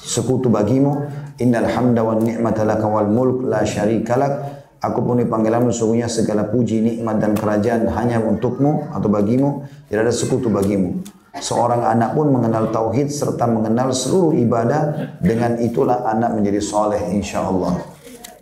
sekutu 0.00 0.48
bagimu. 0.48 1.04
Innal 1.38 1.68
hamda 1.68 2.00
wan 2.02 2.24
ni'mata 2.24 2.64
laka 2.64 2.88
wal 2.88 3.06
mulk 3.06 3.44
la 3.44 3.62
syarika 3.68 4.16
lak. 4.16 4.32
Aku 4.80 5.04
penuhi 5.04 5.28
panggilanmu 5.28 5.74
sungguhnya 5.74 6.06
segala 6.06 6.46
puji 6.48 6.80
nikmat 6.80 7.18
dan 7.18 7.34
kerajaan 7.34 7.90
hanya 7.92 8.22
untukmu 8.22 8.88
atau 8.94 9.10
bagimu 9.10 9.66
tidak 9.90 10.06
ada 10.06 10.14
sekutu 10.14 10.48
bagimu. 10.48 11.02
Seorang 11.38 11.84
anak 11.84 12.14
pun 12.16 12.30
mengenal 12.30 12.70
tauhid 12.70 13.10
serta 13.10 13.46
mengenal 13.46 13.92
seluruh 13.92 14.34
ibadah 14.38 15.14
dengan 15.20 15.58
itulah 15.58 16.06
anak 16.06 16.34
menjadi 16.34 16.62
soleh 16.62 16.98
insya 17.10 17.42
Allah. 17.42 17.97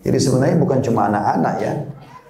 Jadi 0.07 0.19
sebenarnya 0.23 0.57
bukan 0.63 0.79
cuma 0.87 1.11
anak-anak 1.11 1.55
ya. 1.59 1.73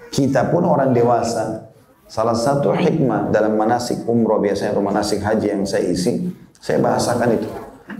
Kita 0.09 0.49
pun 0.49 0.65
orang 0.65 0.97
dewasa. 0.97 1.69
Salah 2.09 2.33
satu 2.33 2.73
hikmah 2.73 3.29
dalam 3.29 3.53
manasik 3.53 4.07
umroh 4.09 4.41
biasanya 4.41 4.73
atau 4.73 4.81
manasik 4.81 5.21
haji 5.21 5.53
yang 5.53 5.61
saya 5.67 5.85
isi, 5.85 6.33
saya 6.57 6.81
bahasakan 6.81 7.37
itu. 7.37 7.49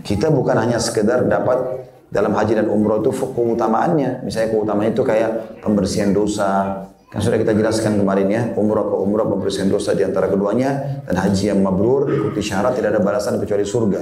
Kita 0.02 0.34
bukan 0.34 0.56
hanya 0.58 0.82
sekedar 0.82 1.28
dapat 1.28 1.86
dalam 2.10 2.32
haji 2.34 2.58
dan 2.58 2.66
umroh 2.72 3.04
itu 3.04 3.12
keutamaannya. 3.12 4.24
Misalnya 4.24 4.48
keutamaan 4.50 4.90
itu 4.90 5.04
kayak 5.04 5.62
pembersihan 5.62 6.10
dosa. 6.10 6.82
Kan 7.08 7.20
sudah 7.24 7.40
kita 7.40 7.56
jelaskan 7.56 7.96
kemarin 8.00 8.28
ya, 8.28 8.42
umroh 8.56 8.84
ke 8.88 8.96
umroh 8.96 9.28
pembersihan 9.28 9.68
dosa 9.68 9.96
di 9.96 10.04
antara 10.04 10.28
keduanya 10.28 11.00
dan 11.08 11.16
haji 11.16 11.52
yang 11.52 11.60
mabrur 11.64 12.04
ikuti 12.12 12.44
syarat 12.44 12.76
tidak 12.76 12.96
ada 12.96 13.00
balasan 13.00 13.40
kecuali 13.40 13.64
surga. 13.64 14.00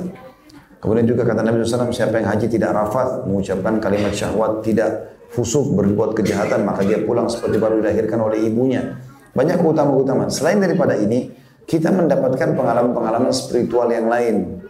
Kemudian 0.83 1.07
juga 1.07 1.23
kata 1.27 1.43
Nabi 1.43 1.63
SAW, 1.63 1.91
siapa 1.91 2.19
yang 2.19 2.29
haji 2.31 2.47
tidak 2.47 2.71
rafat, 2.75 3.27
mengucapkan 3.27 3.79
kalimat 3.79 4.13
syahwat, 4.15 4.63
tidak 4.63 5.16
fusuk, 5.31 5.75
berbuat 5.75 6.15
kejahatan, 6.17 6.63
maka 6.63 6.87
dia 6.87 7.03
pulang 7.03 7.27
seperti 7.27 7.57
baru 7.59 7.83
dilahirkan 7.83 8.19
oleh 8.23 8.47
ibunya. 8.47 8.99
Banyak 9.37 9.61
keutamaan-keutamaan. 9.61 10.33
Selain 10.33 10.57
daripada 10.57 10.97
ini, 10.97 11.29
kita 11.69 11.93
mendapatkan 11.93 12.57
pengalaman-pengalaman 12.57 13.35
spiritual 13.35 13.91
yang 13.91 14.09
lain. 14.09 14.63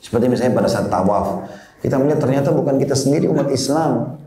Seperti 0.00 0.26
misalnya 0.26 0.56
pada 0.56 0.68
saat 0.68 0.88
tawaf, 0.90 1.46
kita 1.84 2.00
melihat 2.00 2.20
ternyata 2.24 2.48
bukan 2.50 2.80
kita 2.80 2.96
sendiri 2.96 3.28
umat 3.28 3.48
Islam. 3.52 4.18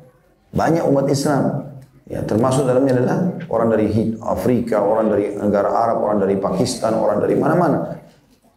Banyak 0.53 0.85
umat 0.87 1.09
Islam. 1.09 1.67
Ya, 2.07 2.23
termasuk 2.23 2.63
dalamnya 2.63 3.03
adalah 3.03 3.17
orang 3.51 3.67
dari 3.75 4.15
Afrika, 4.23 4.79
orang 4.79 5.11
dari 5.11 5.35
negara 5.35 5.67
Arab, 5.67 5.99
orang 6.07 6.23
dari 6.23 6.39
Pakistan, 6.39 6.95
orang 6.95 7.19
dari 7.19 7.35
mana-mana. 7.35 7.99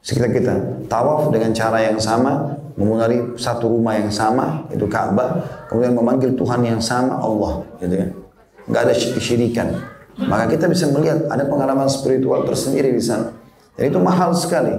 Sekitar 0.01 0.31
kita 0.31 0.55
tawaf 0.87 1.35
dengan 1.35 1.51
cara 1.51 1.83
yang 1.83 1.99
sama, 1.99 2.55
memunari 2.81 3.37
satu 3.37 3.69
rumah 3.69 4.01
yang 4.01 4.09
sama, 4.09 4.65
itu 4.73 4.89
Ka'bah, 4.89 5.45
kemudian 5.69 5.93
memanggil 5.93 6.33
Tuhan 6.33 6.65
yang 6.65 6.81
sama 6.81 7.21
Allah, 7.21 7.61
gitu 7.85 7.95
ya. 8.01 8.09
Enggak 8.65 8.83
ada 8.89 8.95
syirikan. 8.97 9.69
Maka 10.17 10.49
kita 10.49 10.69
bisa 10.69 10.89
melihat 10.89 11.29
ada 11.29 11.45
pengalaman 11.45 11.89
spiritual 11.93 12.49
tersendiri 12.49 12.93
di 12.93 13.01
sana. 13.01 13.37
Dan 13.77 13.93
itu 13.93 13.99
mahal 14.01 14.33
sekali. 14.33 14.73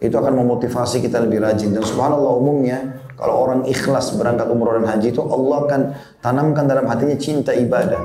Itu 0.00 0.16
akan 0.16 0.32
memotivasi 0.42 1.04
kita 1.04 1.20
lebih 1.22 1.42
rajin. 1.42 1.74
Dan 1.76 1.82
subhanallah 1.84 2.38
umumnya, 2.40 3.04
kalau 3.20 3.44
orang 3.44 3.60
ikhlas 3.68 4.16
berangkat 4.16 4.48
umroh 4.48 4.80
dan 4.80 4.88
haji 4.88 5.12
itu 5.12 5.20
Allah 5.20 5.58
akan 5.68 5.80
tanamkan 6.24 6.64
dalam 6.64 6.88
hatinya 6.88 7.16
cinta 7.20 7.52
ibadah. 7.52 8.00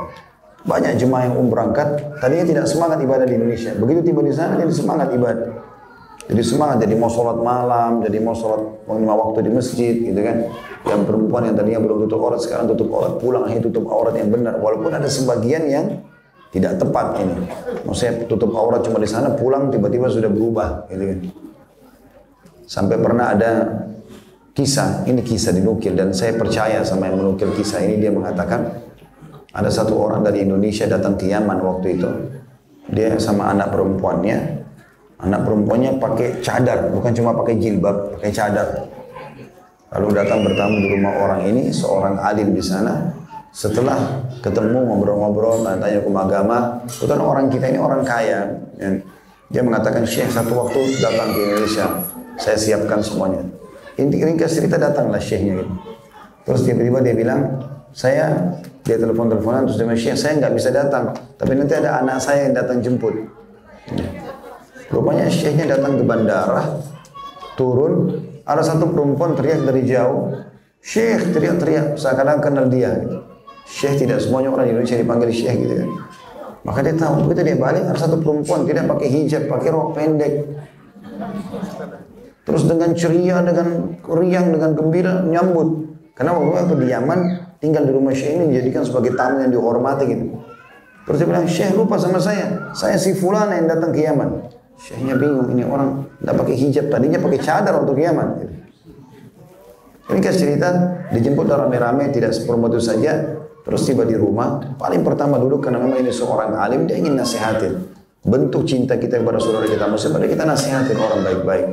Banyak 0.65 0.97
jemaah 0.97 1.29
yang 1.29 1.37
umroh 1.37 1.53
berangkat, 1.53 2.19
tadinya 2.19 2.45
tidak 2.49 2.65
semangat 2.65 2.97
ibadah 2.99 3.23
di 3.29 3.37
Indonesia. 3.37 3.71
Begitu 3.77 4.11
tiba 4.11 4.25
di 4.25 4.33
sana, 4.33 4.57
dia 4.57 4.67
semangat 4.73 5.13
ibadah. 5.13 5.74
Jadi 6.25 6.41
semangat, 6.41 6.81
jadi 6.81 6.97
mau 6.97 7.05
sholat 7.05 7.37
malam, 7.37 8.01
jadi 8.01 8.17
mau 8.17 8.33
sholat 8.33 8.89
lima 8.89 9.13
waktu 9.13 9.45
di 9.45 9.51
masjid, 9.53 9.93
gitu 9.93 10.17
kan. 10.17 10.49
Yang 10.85 11.01
perempuan 11.05 11.45
yang 11.45 11.55
tadinya 11.57 11.79
belum 11.85 12.09
tutup 12.09 12.19
aurat, 12.25 12.41
sekarang 12.41 12.65
tutup 12.65 12.89
aurat, 12.97 13.13
pulang 13.21 13.45
akhirnya 13.45 13.69
tutup 13.69 13.85
aurat 13.93 14.17
yang 14.17 14.33
benar. 14.33 14.57
Walaupun 14.57 14.89
ada 14.89 15.05
sebagian 15.05 15.69
yang 15.69 15.85
tidak 16.49 16.81
tepat 16.81 17.21
ini. 17.21 17.45
Maksudnya 17.85 18.25
tutup 18.25 18.57
aurat 18.57 18.81
cuma 18.81 18.97
di 18.97 19.05
sana, 19.05 19.37
pulang 19.37 19.69
tiba-tiba 19.69 20.09
sudah 20.09 20.31
berubah, 20.33 20.89
gitu 20.89 21.03
kan. 21.05 21.19
Sampai 22.65 22.97
pernah 22.97 23.37
ada 23.37 23.51
kisah, 24.57 25.05
ini 25.05 25.21
kisah 25.21 25.53
dinukil 25.53 25.93
dan 25.93 26.09
saya 26.09 26.33
percaya 26.33 26.81
sama 26.81 27.05
yang 27.11 27.21
menukil 27.21 27.53
kisah 27.53 27.85
ini 27.85 28.01
dia 28.01 28.09
mengatakan 28.09 28.81
ada 29.53 29.69
satu 29.69 29.93
orang 29.93 30.25
dari 30.25 30.41
Indonesia 30.41 30.89
datang 30.89 31.13
ke 31.19 31.29
Yaman 31.29 31.61
waktu 31.61 32.01
itu. 32.01 32.09
Dia 32.89 33.19
sama 33.21 33.53
anak 33.53 33.69
perempuannya, 33.69 34.64
Anak 35.15 35.47
perempuannya 35.47 35.95
pakai 35.95 36.43
cadar, 36.43 36.91
bukan 36.91 37.11
cuma 37.15 37.31
pakai 37.31 37.55
jilbab, 37.55 38.19
pakai 38.19 38.31
cadar. 38.35 38.67
Lalu 39.95 40.07
datang 40.11 40.43
bertamu 40.43 40.75
di 40.75 40.87
rumah 40.91 41.13
orang 41.23 41.41
ini, 41.47 41.71
seorang 41.71 42.19
alim 42.19 42.51
di 42.51 42.59
sana. 42.59 43.15
Setelah 43.55 43.95
ketemu 44.43 44.83
ngobrol-ngobrol, 44.83 45.63
tanya 45.63 46.03
hukum 46.03 46.19
agama, 46.19 46.83
kebetulan 46.91 47.23
orang 47.23 47.45
kita 47.47 47.71
ini 47.71 47.79
orang 47.79 48.03
kaya. 48.03 48.43
Dia 49.47 49.63
mengatakan, 49.63 50.03
Syekh 50.03 50.27
satu 50.27 50.51
waktu 50.51 50.99
datang 50.99 51.31
ke 51.31 51.39
Indonesia, 51.39 51.87
saya 52.35 52.57
siapkan 52.59 52.99
semuanya. 52.99 53.47
Inti 53.95 54.19
ringkas 54.19 54.59
cerita 54.59 54.75
datanglah 54.75 55.23
Syekhnya 55.23 55.63
gitu. 55.63 55.71
Terus 56.43 56.61
tiba-tiba 56.67 56.99
dia 56.99 57.15
bilang, 57.15 57.41
saya 57.95 58.51
dia 58.83 58.99
telepon-teleponan 58.99 59.63
terus 59.63 59.79
dia 59.79 59.87
bilang, 59.87 60.01
Syekh 60.03 60.19
saya 60.19 60.35
nggak 60.43 60.53
bisa 60.59 60.75
datang, 60.75 61.15
tapi 61.39 61.55
nanti 61.55 61.79
ada 61.79 62.03
anak 62.03 62.19
saya 62.19 62.51
yang 62.51 62.59
datang 62.59 62.83
jemput. 62.83 63.15
Rupanya 64.89 65.25
syekhnya 65.25 65.77
datang 65.77 65.97
ke 65.97 66.03
bandara, 66.05 66.77
turun, 67.57 68.21
ada 68.45 68.61
satu 68.61 68.93
perempuan 68.93 69.33
teriak 69.33 69.65
dari 69.65 69.81
jauh, 69.89 70.29
Syekh 70.85 71.33
teriak-teriak, 71.33 71.97
seakan-akan 71.97 72.41
kenal 72.45 72.65
dia. 72.69 72.93
Syekh 73.65 74.05
tidak 74.05 74.21
semuanya 74.21 74.53
orang 74.53 74.69
Indonesia 74.69 75.01
dipanggil 75.01 75.33
Syekh 75.33 75.65
gitu 75.65 75.73
kan. 75.81 75.89
Maka 76.61 76.85
dia 76.85 76.93
tahu, 76.93 77.25
begitu 77.25 77.41
dia 77.41 77.57
balik 77.57 77.89
ada 77.89 77.97
satu 77.97 78.21
perempuan 78.21 78.69
tidak 78.69 78.85
pakai 78.85 79.07
hijab, 79.09 79.49
pakai 79.49 79.69
rok 79.73 79.97
pendek. 79.97 80.33
Terus 82.45 82.63
dengan 82.69 82.93
ceria, 82.93 83.41
dengan 83.41 83.97
riang, 84.05 84.53
dengan 84.53 84.71
gembira 84.77 85.25
nyambut. 85.25 85.97
Karena 86.13 86.37
waktu 86.37 86.69
itu 86.69 86.75
di 86.85 86.87
Yaman 86.93 87.19
tinggal 87.57 87.89
di 87.89 87.91
rumah 87.93 88.13
Syekh 88.13 88.37
ini 88.37 88.53
dijadikan 88.53 88.85
sebagai 88.85 89.17
tamu 89.17 89.41
yang 89.41 89.49
dihormati 89.49 90.05
gitu. 90.05 90.25
Terus 91.09 91.17
dia 91.17 91.27
bilang, 91.29 91.45
Syekh 91.49 91.73
lupa 91.73 91.97
sama 91.97 92.21
saya. 92.21 92.69
Saya 92.77 92.97
si 93.01 93.17
Fulana 93.17 93.57
yang 93.57 93.65
datang 93.65 93.89
ke 93.89 94.05
Yaman. 94.05 94.29
Syekhnya 94.75 95.15
bingung, 95.15 95.47
ini 95.55 95.63
orang 95.63 96.03
tidak 96.19 96.35
pakai 96.43 96.55
hijab, 96.59 96.85
tadinya 96.91 97.19
pakai 97.19 97.39
cadar 97.39 97.75
untuk 97.79 97.95
Yaman. 97.95 98.29
Ini 100.05 100.19
kasih 100.21 100.39
cerita, 100.45 100.69
dijemput 101.09 101.49
rame-rame, 101.49 102.13
tidak 102.13 102.35
seperempat 102.35 102.77
itu 102.77 102.83
saja, 102.83 103.13
terus 103.65 103.81
tiba 103.87 104.05
di 104.05 104.13
rumah, 104.13 104.61
paling 104.77 105.01
pertama 105.01 105.41
duduk 105.41 105.65
karena 105.65 105.81
memang 105.81 105.97
ini 106.03 106.13
seorang 106.13 106.53
alim, 106.53 106.85
dia 106.85 107.01
ingin 107.01 107.17
nasihatin. 107.17 107.81
Bentuk 108.25 108.69
cinta 108.69 108.97
kita 108.97 109.21
kepada 109.21 109.41
saudara 109.41 109.65
kita 109.65 109.89
muslim, 109.89 110.13
pada 110.13 110.27
kita 110.29 110.43
nasihatin 110.45 110.97
orang 110.97 111.21
baik-baik. 111.25 111.67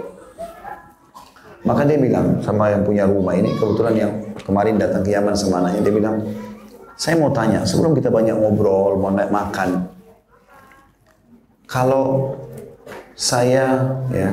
Maka 1.62 1.87
dia 1.87 1.99
bilang 2.01 2.41
sama 2.41 2.73
yang 2.73 2.83
punya 2.83 3.05
rumah 3.05 3.37
ini, 3.37 3.53
kebetulan 3.55 3.95
yang 3.95 4.12
kemarin 4.41 4.81
datang 4.81 5.05
ke 5.05 5.12
Yaman 5.12 5.35
sama 5.37 5.62
anaknya, 5.62 5.81
dia 5.85 5.95
bilang, 5.95 6.17
saya 6.97 7.21
mau 7.21 7.35
tanya, 7.35 7.67
sebelum 7.69 7.93
kita 7.93 8.09
banyak 8.09 8.35
ngobrol, 8.35 8.97
mau 8.97 9.12
naik 9.12 9.29
makan, 9.29 9.93
kalau 11.69 12.37
saya 13.16 13.64
ya 14.12 14.31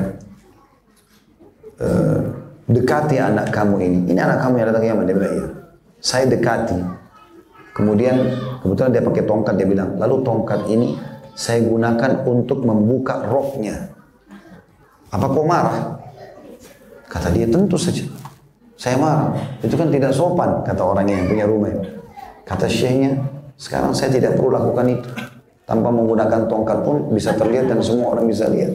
uh, 1.80 2.20
dekati 2.70 3.16
anak 3.18 3.50
kamu 3.50 3.76
ini. 3.82 3.98
Ini 4.14 4.20
anak 4.22 4.38
kamu 4.46 4.62
yang 4.62 4.66
datang 4.70 4.82
ke 4.82 4.88
Yaman. 4.88 5.04
Dia 5.10 5.16
bilang, 5.18 5.34
iya. 5.34 5.46
Saya 6.00 6.24
dekati. 6.30 6.78
Kemudian 7.74 8.16
kebetulan 8.62 8.90
dia 8.94 9.02
pakai 9.02 9.24
tongkat. 9.26 9.54
Dia 9.58 9.68
bilang, 9.68 9.90
lalu 9.98 10.16
tongkat 10.22 10.70
ini 10.70 10.94
saya 11.34 11.60
gunakan 11.66 12.22
untuk 12.26 12.62
membuka 12.62 13.26
roknya. 13.26 13.90
Apa 15.10 15.26
kau 15.26 15.42
marah? 15.42 15.98
Kata 17.10 17.34
dia, 17.34 17.50
tentu 17.50 17.74
saja. 17.74 18.06
Saya 18.78 18.94
marah. 18.94 19.34
Itu 19.60 19.74
kan 19.74 19.90
tidak 19.90 20.14
sopan, 20.14 20.62
kata 20.62 20.82
orangnya 20.86 21.18
yang 21.20 21.26
punya 21.26 21.44
rumah. 21.50 21.74
Kata 22.46 22.70
syekhnya, 22.70 23.18
sekarang 23.58 23.90
saya 23.90 24.14
tidak 24.14 24.38
perlu 24.38 24.54
lakukan 24.54 24.86
itu. 24.86 25.10
Tanpa 25.70 25.86
menggunakan 25.94 26.50
tongkat 26.50 26.82
pun 26.82 27.14
bisa 27.14 27.30
terlihat 27.38 27.70
dan 27.70 27.78
semua 27.78 28.18
orang 28.18 28.26
bisa 28.26 28.50
lihat. 28.50 28.74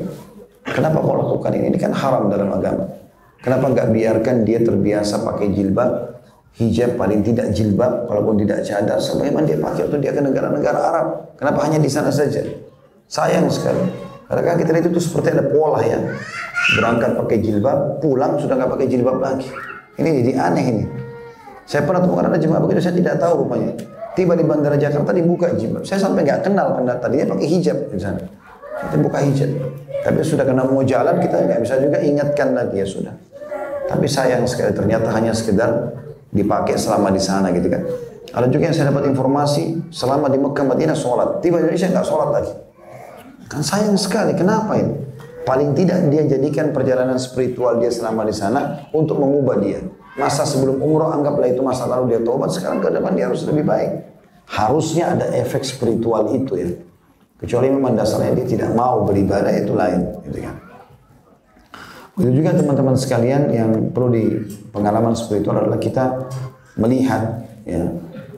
Kenapa 0.64 1.04
kau 1.04 1.20
lakukan 1.20 1.52
ini? 1.52 1.76
Ini 1.76 1.78
kan 1.84 1.92
haram 1.92 2.32
dalam 2.32 2.56
agama. 2.56 2.88
Kenapa 3.44 3.68
nggak 3.68 3.88
biarkan 3.92 4.48
dia 4.48 4.64
terbiasa 4.64 5.20
pakai 5.28 5.52
jilbab, 5.52 5.92
hijab 6.56 6.96
paling 6.96 7.20
tidak 7.20 7.52
jilbab, 7.52 8.08
kalaupun 8.08 8.40
tidak 8.40 8.64
cadar, 8.64 8.96
sebagaimana 8.98 9.44
dia 9.44 9.60
pakai 9.60 9.92
waktu 9.92 9.98
dia 10.00 10.12
ke 10.16 10.24
negara-negara 10.24 10.80
Arab. 10.80 11.08
Kenapa 11.36 11.68
hanya 11.68 11.84
di 11.84 11.92
sana 11.92 12.10
saja? 12.10 12.42
Sayang 13.12 13.52
sekali. 13.52 13.86
Karena 14.26 14.42
kan 14.42 14.56
kita 14.58 14.72
lihat 14.74 14.88
itu 14.90 15.02
seperti 15.04 15.36
ada 15.36 15.46
pola 15.52 15.84
ya. 15.84 16.00
Berangkat 16.80 17.12
pakai 17.20 17.38
jilbab, 17.44 18.00
pulang 18.00 18.40
sudah 18.40 18.56
nggak 18.56 18.72
pakai 18.72 18.88
jilbab 18.88 19.20
lagi. 19.20 19.52
Ini 20.00 20.10
jadi 20.24 20.32
aneh 20.40 20.66
ini. 20.66 20.84
Saya 21.68 21.84
pernah 21.84 22.02
temukan 22.02 22.32
ada 22.32 22.40
jemaah 22.40 22.64
begitu, 22.64 22.82
saya 22.82 22.96
tidak 22.96 23.20
tahu 23.20 23.46
rupanya. 23.46 23.76
Tiba 24.16 24.34
di 24.34 24.48
bandara 24.48 24.80
Jakarta 24.80 25.12
dibuka 25.12 25.52
hijab. 25.52 25.84
Saya 25.84 26.00
sampai 26.00 26.24
nggak 26.24 26.48
kenal 26.48 26.80
karena 26.80 26.96
tadinya 26.98 27.36
pakai 27.36 27.48
hijab 27.52 27.78
di 27.92 28.00
sana. 28.00 28.24
Kita 28.80 28.96
buka 29.04 29.20
hijab. 29.20 29.52
Tapi 30.08 30.20
sudah 30.24 30.48
kena 30.48 30.64
mau 30.64 30.80
jalan 30.88 31.20
kita 31.20 31.36
nggak 31.44 31.60
bisa 31.60 31.76
juga 31.84 32.00
ingatkan 32.00 32.56
lagi 32.56 32.80
ya 32.80 32.88
sudah. 32.88 33.14
Tapi 33.86 34.08
sayang 34.08 34.48
sekali 34.48 34.72
ternyata 34.72 35.12
hanya 35.12 35.36
sekedar 35.36 35.92
dipakai 36.32 36.80
selama 36.80 37.12
di 37.12 37.20
sana 37.20 37.52
gitu 37.52 37.68
kan. 37.68 37.84
Ada 38.36 38.48
juga 38.52 38.72
yang 38.72 38.76
saya 38.76 38.88
dapat 38.92 39.08
informasi 39.12 39.92
selama 39.92 40.32
di 40.32 40.40
Mekah 40.40 40.66
Madinah 40.68 40.98
sholat. 40.98 41.44
Tiba 41.44 41.60
di 41.60 41.68
Indonesia 41.68 41.92
nggak 41.92 42.08
sholat 42.08 42.30
lagi. 42.32 42.54
Kan 43.52 43.62
sayang 43.62 44.00
sekali. 44.00 44.32
Kenapa 44.34 44.80
ini? 44.80 45.06
Paling 45.46 45.78
tidak 45.78 46.10
dia 46.10 46.26
jadikan 46.26 46.74
perjalanan 46.74 47.22
spiritual 47.22 47.78
dia 47.78 47.94
selama 47.94 48.26
di 48.26 48.34
sana 48.34 48.90
untuk 48.96 49.22
mengubah 49.22 49.62
dia. 49.62 49.80
Masa 50.16 50.48
sebelum 50.48 50.80
umroh 50.80 51.12
anggaplah 51.12 51.52
itu 51.52 51.60
masa 51.60 51.92
lalu 51.92 52.16
dia 52.16 52.22
tobat, 52.24 52.48
sekarang 52.48 52.80
ke 52.80 52.88
depan 52.88 53.12
dia 53.20 53.28
harus 53.28 53.44
lebih 53.44 53.68
baik. 53.68 53.92
Harusnya 54.48 55.12
ada 55.12 55.28
efek 55.36 55.68
spiritual 55.68 56.32
itu 56.32 56.54
ya. 56.56 56.70
Kecuali 57.36 57.68
memang 57.68 58.00
dasarnya 58.00 58.32
dia 58.32 58.48
tidak 58.48 58.72
mau 58.72 59.04
beribadah 59.04 59.52
itu 59.52 59.76
lain, 59.76 60.08
gitu 60.24 60.40
kan. 60.40 60.56
Begitu 62.16 62.32
juga 62.40 62.56
teman-teman 62.56 62.96
sekalian 62.96 63.52
yang 63.52 63.92
perlu 63.92 64.08
di 64.16 64.40
pengalaman 64.72 65.20
spiritual 65.20 65.60
adalah 65.60 65.76
kita 65.76 66.32
melihat 66.80 67.44
ya 67.68 67.92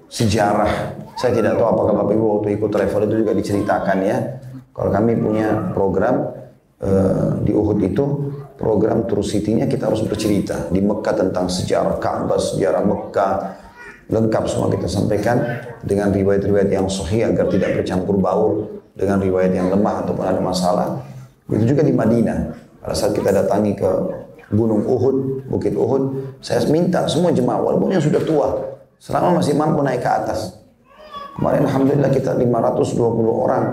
sejarah. 0.09 0.97
Saya 1.13 1.37
tidak 1.37 1.61
tahu 1.61 1.77
apakah 1.77 1.93
Bapak 1.93 2.13
Ibu 2.17 2.25
waktu 2.41 2.47
ikut 2.57 2.69
travel 2.73 3.05
itu 3.05 3.15
juga 3.21 3.33
diceritakan 3.37 3.97
ya. 4.01 4.17
Kalau 4.73 4.89
kami 4.89 5.13
punya 5.17 5.73
program 5.77 6.25
uh, 6.81 7.37
di 7.41 7.53
Uhud 7.53 7.77
itu 7.85 8.05
program 8.57 9.05
Tour 9.05 9.21
City-nya 9.21 9.69
kita 9.69 9.87
harus 9.87 10.03
bercerita 10.03 10.67
di 10.73 10.81
Mekah 10.81 11.15
tentang 11.15 11.45
sejarah 11.47 12.01
Ka'bah, 12.01 12.41
sejarah 12.41 12.81
Mekah, 12.83 13.33
lengkap 14.09 14.43
semua 14.49 14.67
kita 14.73 14.89
sampaikan 14.89 15.37
dengan 15.85 16.09
riwayat-riwayat 16.09 16.69
yang 16.73 16.89
sahih 16.89 17.29
agar 17.29 17.47
tidak 17.53 17.79
bercampur 17.79 18.17
baur 18.17 18.81
dengan 18.97 19.21
riwayat 19.21 19.53
yang 19.53 19.69
lemah 19.69 20.03
ataupun 20.03 20.25
ada 20.25 20.41
masalah. 20.41 20.87
Begitu 21.45 21.77
juga 21.77 21.85
di 21.85 21.93
Madinah. 21.93 22.39
Pada 22.81 22.95
saat 22.95 23.13
kita 23.13 23.29
datangi 23.29 23.75
ke 23.75 23.89
Gunung 24.47 24.87
Uhud, 24.87 25.47
Bukit 25.51 25.75
Uhud, 25.75 26.35
saya 26.39 26.63
minta 26.71 27.03
semua 27.11 27.35
jemaah 27.35 27.59
walaupun 27.59 27.91
yang 27.91 28.03
sudah 28.03 28.23
tua, 28.23 28.47
selama 28.95 29.43
masih 29.43 29.59
mampu 29.59 29.83
naik 29.83 29.99
ke 29.99 30.09
atas. 30.09 30.55
Kemarin 31.35 31.67
Alhamdulillah 31.67 32.11
kita 32.15 32.31
520 32.33 33.27
orang, 33.27 33.63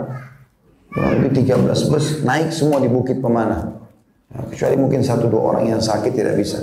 kurang 0.90 1.10
lebih 1.16 1.30
13 1.46 1.88
bus 1.88 2.26
naik 2.26 2.50
semua 2.50 2.82
di 2.82 2.90
Bukit 2.90 3.22
Pemanah. 3.22 3.83
Nah, 4.32 4.48
kecuali 4.48 4.76
mungkin 4.80 5.04
satu 5.04 5.28
dua 5.28 5.42
orang 5.54 5.76
yang 5.76 5.80
sakit 5.82 6.12
tidak 6.14 6.40
bisa. 6.40 6.62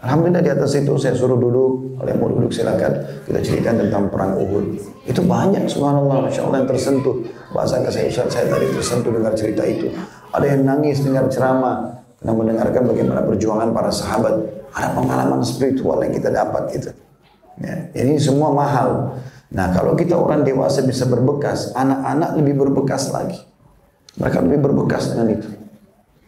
Alhamdulillah 0.00 0.40
di 0.40 0.48
atas 0.48 0.72
itu 0.80 0.96
saya 0.96 1.12
suruh 1.12 1.36
duduk, 1.36 2.00
kalau 2.00 2.08
yang 2.08 2.20
mau 2.24 2.32
duduk 2.32 2.48
silakan. 2.48 3.04
Kita 3.28 3.38
ceritakan 3.44 3.84
tentang 3.84 4.08
perang 4.08 4.32
Uhud. 4.40 4.80
Itu 5.04 5.20
banyak 5.20 5.68
subhanallah, 5.68 6.24
Masya 6.24 6.40
Allah 6.48 6.64
yang 6.64 6.68
tersentuh. 6.72 7.20
Bahasa 7.52 7.84
saya 7.92 8.08
Ustaz, 8.08 8.32
saya 8.32 8.48
tadi 8.48 8.66
tersentuh 8.72 9.12
dengar 9.12 9.36
cerita 9.36 9.60
itu. 9.68 9.92
Ada 10.32 10.56
yang 10.56 10.64
nangis 10.64 11.04
dengar 11.04 11.28
ceramah, 11.28 12.00
karena 12.16 12.32
mendengarkan 12.32 12.82
bagaimana 12.88 13.20
perjuangan 13.28 13.68
para 13.76 13.92
sahabat. 13.92 14.34
Ada 14.72 14.88
pengalaman 14.96 15.44
spiritual 15.44 16.00
yang 16.00 16.16
kita 16.16 16.32
dapat 16.32 16.62
gitu. 16.72 16.90
Ya, 17.60 17.92
ini 17.92 18.16
semua 18.16 18.56
mahal. 18.56 19.20
Nah 19.52 19.68
kalau 19.74 19.92
kita 19.98 20.16
orang 20.16 20.46
dewasa 20.46 20.80
bisa 20.80 21.04
berbekas, 21.04 21.76
anak-anak 21.76 22.40
lebih 22.40 22.54
berbekas 22.56 23.12
lagi. 23.12 23.36
Mereka 24.16 24.40
lebih 24.46 24.64
berbekas 24.64 25.12
dengan 25.12 25.36
itu. 25.36 25.48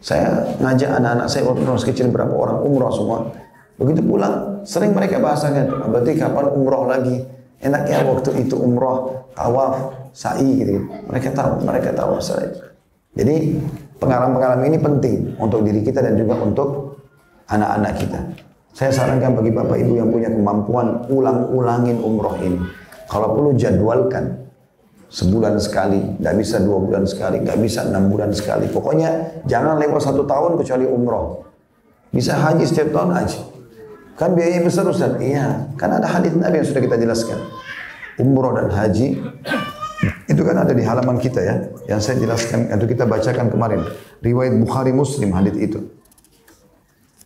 Saya 0.03 0.51
ngajak 0.59 0.99
anak-anak 0.99 1.27
saya 1.31 1.47
waktu 1.47 1.63
masih 1.63 1.95
kecil 1.95 2.11
berapa 2.11 2.35
orang 2.35 2.59
umroh 2.59 2.91
semua. 2.91 3.23
Begitu 3.79 4.03
pulang, 4.03 4.59
sering 4.67 4.91
mereka 4.91 5.15
bahasakan, 5.23 5.79
ah, 5.79 5.87
berarti 5.87 6.19
kapan 6.19 6.45
umroh 6.51 6.83
lagi? 6.91 7.23
Enaknya 7.63 8.03
waktu 8.03 8.43
itu 8.43 8.59
umroh, 8.59 9.31
tawaf, 9.31 9.95
sa'i 10.11 10.59
gitu. 10.59 10.83
Mereka 11.07 11.31
tahu, 11.31 11.63
mereka 11.63 11.95
tahu 11.95 12.19
itu. 12.19 12.59
Jadi 13.15 13.35
pengalaman-pengalaman 14.03 14.67
ini 14.67 14.77
penting 14.83 15.15
untuk 15.39 15.63
diri 15.63 15.79
kita 15.79 16.03
dan 16.03 16.19
juga 16.19 16.35
untuk 16.35 16.99
anak-anak 17.47 17.93
kita. 18.03 18.19
Saya 18.75 18.91
sarankan 18.91 19.39
bagi 19.39 19.55
bapak 19.55 19.77
ibu 19.87 20.03
yang 20.03 20.11
punya 20.11 20.27
kemampuan 20.27 21.07
ulang-ulangin 21.07 22.03
umroh 22.03 22.35
ini. 22.43 22.59
Kalau 23.07 23.39
perlu 23.39 23.55
jadwalkan 23.55 24.42
sebulan 25.13 25.61
sekali, 25.61 26.01
nggak 26.17 26.35
bisa 26.41 26.57
dua 26.57 26.81
bulan 26.81 27.05
sekali, 27.05 27.37
nggak 27.45 27.61
bisa 27.61 27.85
enam 27.85 28.09
bulan 28.09 28.33
sekali. 28.33 28.65
Pokoknya 28.65 29.41
jangan 29.45 29.77
lewat 29.77 30.09
satu 30.09 30.25
tahun 30.25 30.57
kecuali 30.57 30.89
umroh. 30.89 31.45
Bisa 32.09 32.33
haji 32.33 32.65
setiap 32.65 32.89
tahun 32.89 33.13
haji. 33.13 33.39
Kan 34.17 34.33
biayanya 34.33 34.65
besar 34.65 34.89
Ustaz? 34.89 35.13
Iya, 35.21 35.69
kan 35.77 35.93
ada 35.93 36.09
hadis 36.09 36.33
Nabi 36.33 36.61
yang 36.61 36.67
sudah 36.69 36.81
kita 36.81 36.97
jelaskan. 36.97 37.37
Umroh 38.17 38.57
dan 38.57 38.69
haji 38.73 39.21
itu 40.29 40.41
kan 40.41 40.57
ada 40.65 40.73
di 40.73 40.81
halaman 40.81 41.17
kita 41.21 41.41
ya, 41.41 41.55
yang 41.89 42.01
saya 42.01 42.17
jelaskan 42.17 42.73
atau 42.73 42.85
kita 42.89 43.05
bacakan 43.05 43.53
kemarin. 43.53 43.85
Riwayat 44.25 44.57
Bukhari 44.57 44.93
Muslim 44.93 45.29
hadis 45.33 45.53
itu. 45.61 45.79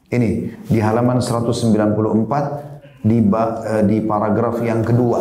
Ini 0.07 0.59
di 0.67 0.79
halaman 0.79 1.19
194 1.19 3.03
di 3.03 3.17
eh, 3.19 3.83
di 3.83 3.97
paragraf 4.03 4.59
yang 4.63 4.83
kedua. 4.83 5.19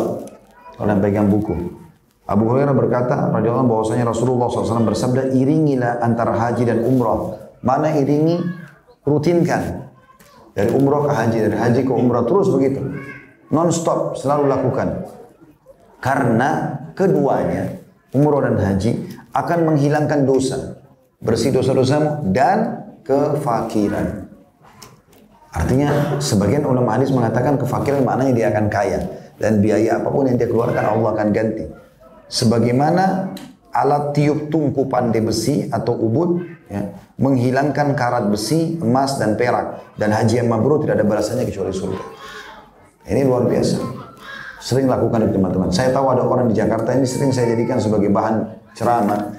Kalau 0.75 0.89
yang 0.91 1.01
pegang 1.03 1.27
buku. 1.27 1.86
Abu 2.27 2.43
Hurairah 2.51 2.75
berkata, 2.75 3.31
radhiyallahu 3.31 3.71
bahwasanya 3.71 4.11
Rasulullah 4.11 4.51
SAW 4.51 4.83
bersabda, 4.83 5.31
iringilah 5.31 6.03
antara 6.03 6.35
haji 6.35 6.67
dan 6.67 6.83
umrah. 6.83 7.39
Mana 7.63 7.95
iringi? 7.95 8.43
Rutinkan. 9.07 9.87
Dari 10.51 10.75
umrah 10.75 11.07
ke 11.07 11.11
haji, 11.15 11.37
dari 11.47 11.55
haji 11.55 11.81
ke 11.87 11.93
umrah, 11.95 12.27
terus 12.27 12.51
begitu. 12.51 12.83
Non 13.47 13.71
stop, 13.71 14.19
selalu 14.19 14.51
lakukan. 14.51 15.07
Karena 16.03 16.75
keduanya, 16.91 17.79
umrah 18.11 18.51
dan 18.51 18.59
haji, 18.59 19.07
akan 19.31 19.59
menghilangkan 19.71 20.27
dosa. 20.27 20.83
Bersih 21.23 21.55
dosa-dosamu 21.55 22.27
dan 22.35 22.91
kefakiran. 23.07 24.27
Artinya 25.55 26.19
sebagian 26.19 26.67
ulama 26.67 26.99
hadis 26.99 27.09
mengatakan 27.09 27.55
kefakiran 27.55 28.03
maknanya 28.03 28.33
dia 28.35 28.47
akan 28.51 28.65
kaya 28.67 28.99
dan 29.39 29.63
biaya 29.63 29.97
apa 29.97 30.11
pun 30.11 30.27
yang 30.27 30.37
dia 30.37 30.45
keluarkan 30.45 30.85
Allah 30.85 31.09
akan 31.15 31.27
ganti. 31.33 31.86
Sebagaimana 32.27 33.31
alat 33.71 34.11
tiup 34.17 34.51
tungku 34.51 34.91
pandai 34.91 35.23
besi 35.23 35.71
atau 35.71 35.95
ubud 35.95 36.43
ya, 36.67 36.91
menghilangkan 37.15 37.95
karat 37.95 38.27
besi, 38.27 38.75
emas 38.83 39.15
dan 39.15 39.39
perak 39.39 39.95
dan 39.95 40.11
haji 40.11 40.43
yang 40.43 40.49
mabrur 40.51 40.83
tidak 40.83 40.99
ada 40.99 41.05
balasannya 41.07 41.45
kecuali 41.47 41.71
surga. 41.71 42.03
Ini 43.07 43.23
luar 43.23 43.47
biasa. 43.47 43.79
Sering 44.59 44.91
lakukan 44.91 45.23
itu 45.23 45.39
teman-teman. 45.39 45.71
Saya 45.71 45.95
tahu 45.95 46.11
ada 46.11 46.27
orang 46.27 46.51
di 46.51 46.55
Jakarta 46.57 46.91
ini 46.91 47.07
sering 47.07 47.31
saya 47.31 47.55
jadikan 47.55 47.79
sebagai 47.79 48.11
bahan 48.11 48.43
ceramah. 48.75 49.31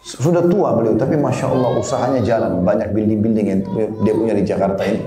Sudah 0.00 0.46
tua 0.46 0.70
beliau, 0.78 0.94
tapi 0.94 1.18
masya 1.18 1.50
Allah 1.50 1.76
usahanya 1.76 2.22
jalan. 2.22 2.62
Banyak 2.62 2.94
building-building 2.94 3.46
yang 3.50 3.60
dia 4.06 4.14
punya 4.14 4.34
di 4.38 4.44
Jakarta 4.46 4.86
ini. 4.86 5.02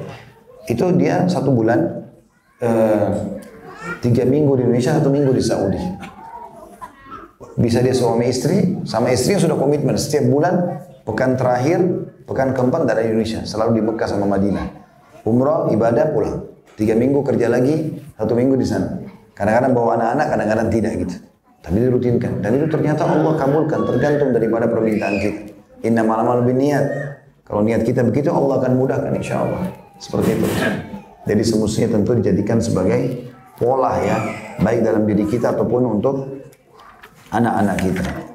Itu 0.67 0.91
dia 0.93 1.23
satu 1.25 1.55
bulan, 1.55 2.03
eh, 2.59 3.09
tiga 4.03 4.27
minggu 4.27 4.59
di 4.59 4.67
Indonesia, 4.67 4.99
satu 4.99 5.07
minggu 5.07 5.31
di 5.31 5.41
Saudi. 5.41 5.81
Bisa 7.39 7.79
dia 7.79 7.95
suami 7.95 8.27
istri, 8.27 8.83
sama 8.83 9.15
istri 9.15 9.39
yang 9.39 9.43
sudah 9.47 9.55
komitmen. 9.55 9.95
Setiap 9.95 10.27
bulan, 10.27 10.83
pekan 11.07 11.39
terakhir, 11.39 11.79
pekan 12.27 12.51
keempat 12.51 12.83
dari 12.83 13.07
Indonesia. 13.07 13.47
Selalu 13.47 13.79
di 13.79 13.81
Mekah 13.87 14.07
sama 14.11 14.27
Madinah. 14.27 14.67
Umrah, 15.23 15.71
ibadah, 15.71 16.11
pulang. 16.11 16.51
Tiga 16.75 16.99
minggu 16.99 17.23
kerja 17.23 17.47
lagi, 17.47 17.95
satu 18.19 18.35
minggu 18.35 18.59
di 18.59 18.67
sana. 18.67 18.99
Kadang-kadang 19.39 19.71
bawa 19.71 19.95
anak-anak, 19.95 20.27
kadang-kadang 20.35 20.67
tidak 20.67 20.91
gitu. 20.99 21.15
Tapi 21.63 21.77
dirutinkan. 21.79 22.31
Dan 22.43 22.59
itu 22.59 22.67
ternyata 22.67 23.07
Allah 23.07 23.35
kabulkan, 23.39 23.87
tergantung 23.87 24.35
daripada 24.35 24.67
permintaan 24.67 25.15
kita. 25.23 25.41
Inna 25.87 26.03
malamal 26.03 26.43
bin 26.43 26.59
niat. 26.59 26.83
Kalau 27.47 27.63
niat 27.63 27.87
kita 27.87 28.03
begitu, 28.03 28.35
Allah 28.35 28.59
akan 28.59 28.71
mudahkan 28.75 29.15
insya 29.15 29.47
Allah. 29.47 29.63
Seperti 29.95 30.35
itu. 30.35 30.47
Jadi 31.23 31.43
semestinya 31.43 31.99
tentu 31.99 32.19
dijadikan 32.19 32.59
sebagai 32.59 33.31
pola 33.59 33.95
ya, 34.03 34.17
baik 34.59 34.83
dalam 34.83 35.03
diri 35.03 35.27
kita 35.27 35.55
ataupun 35.55 35.99
untuk 35.99 36.38
anak-anak 37.31 37.77
kita. 37.81 38.28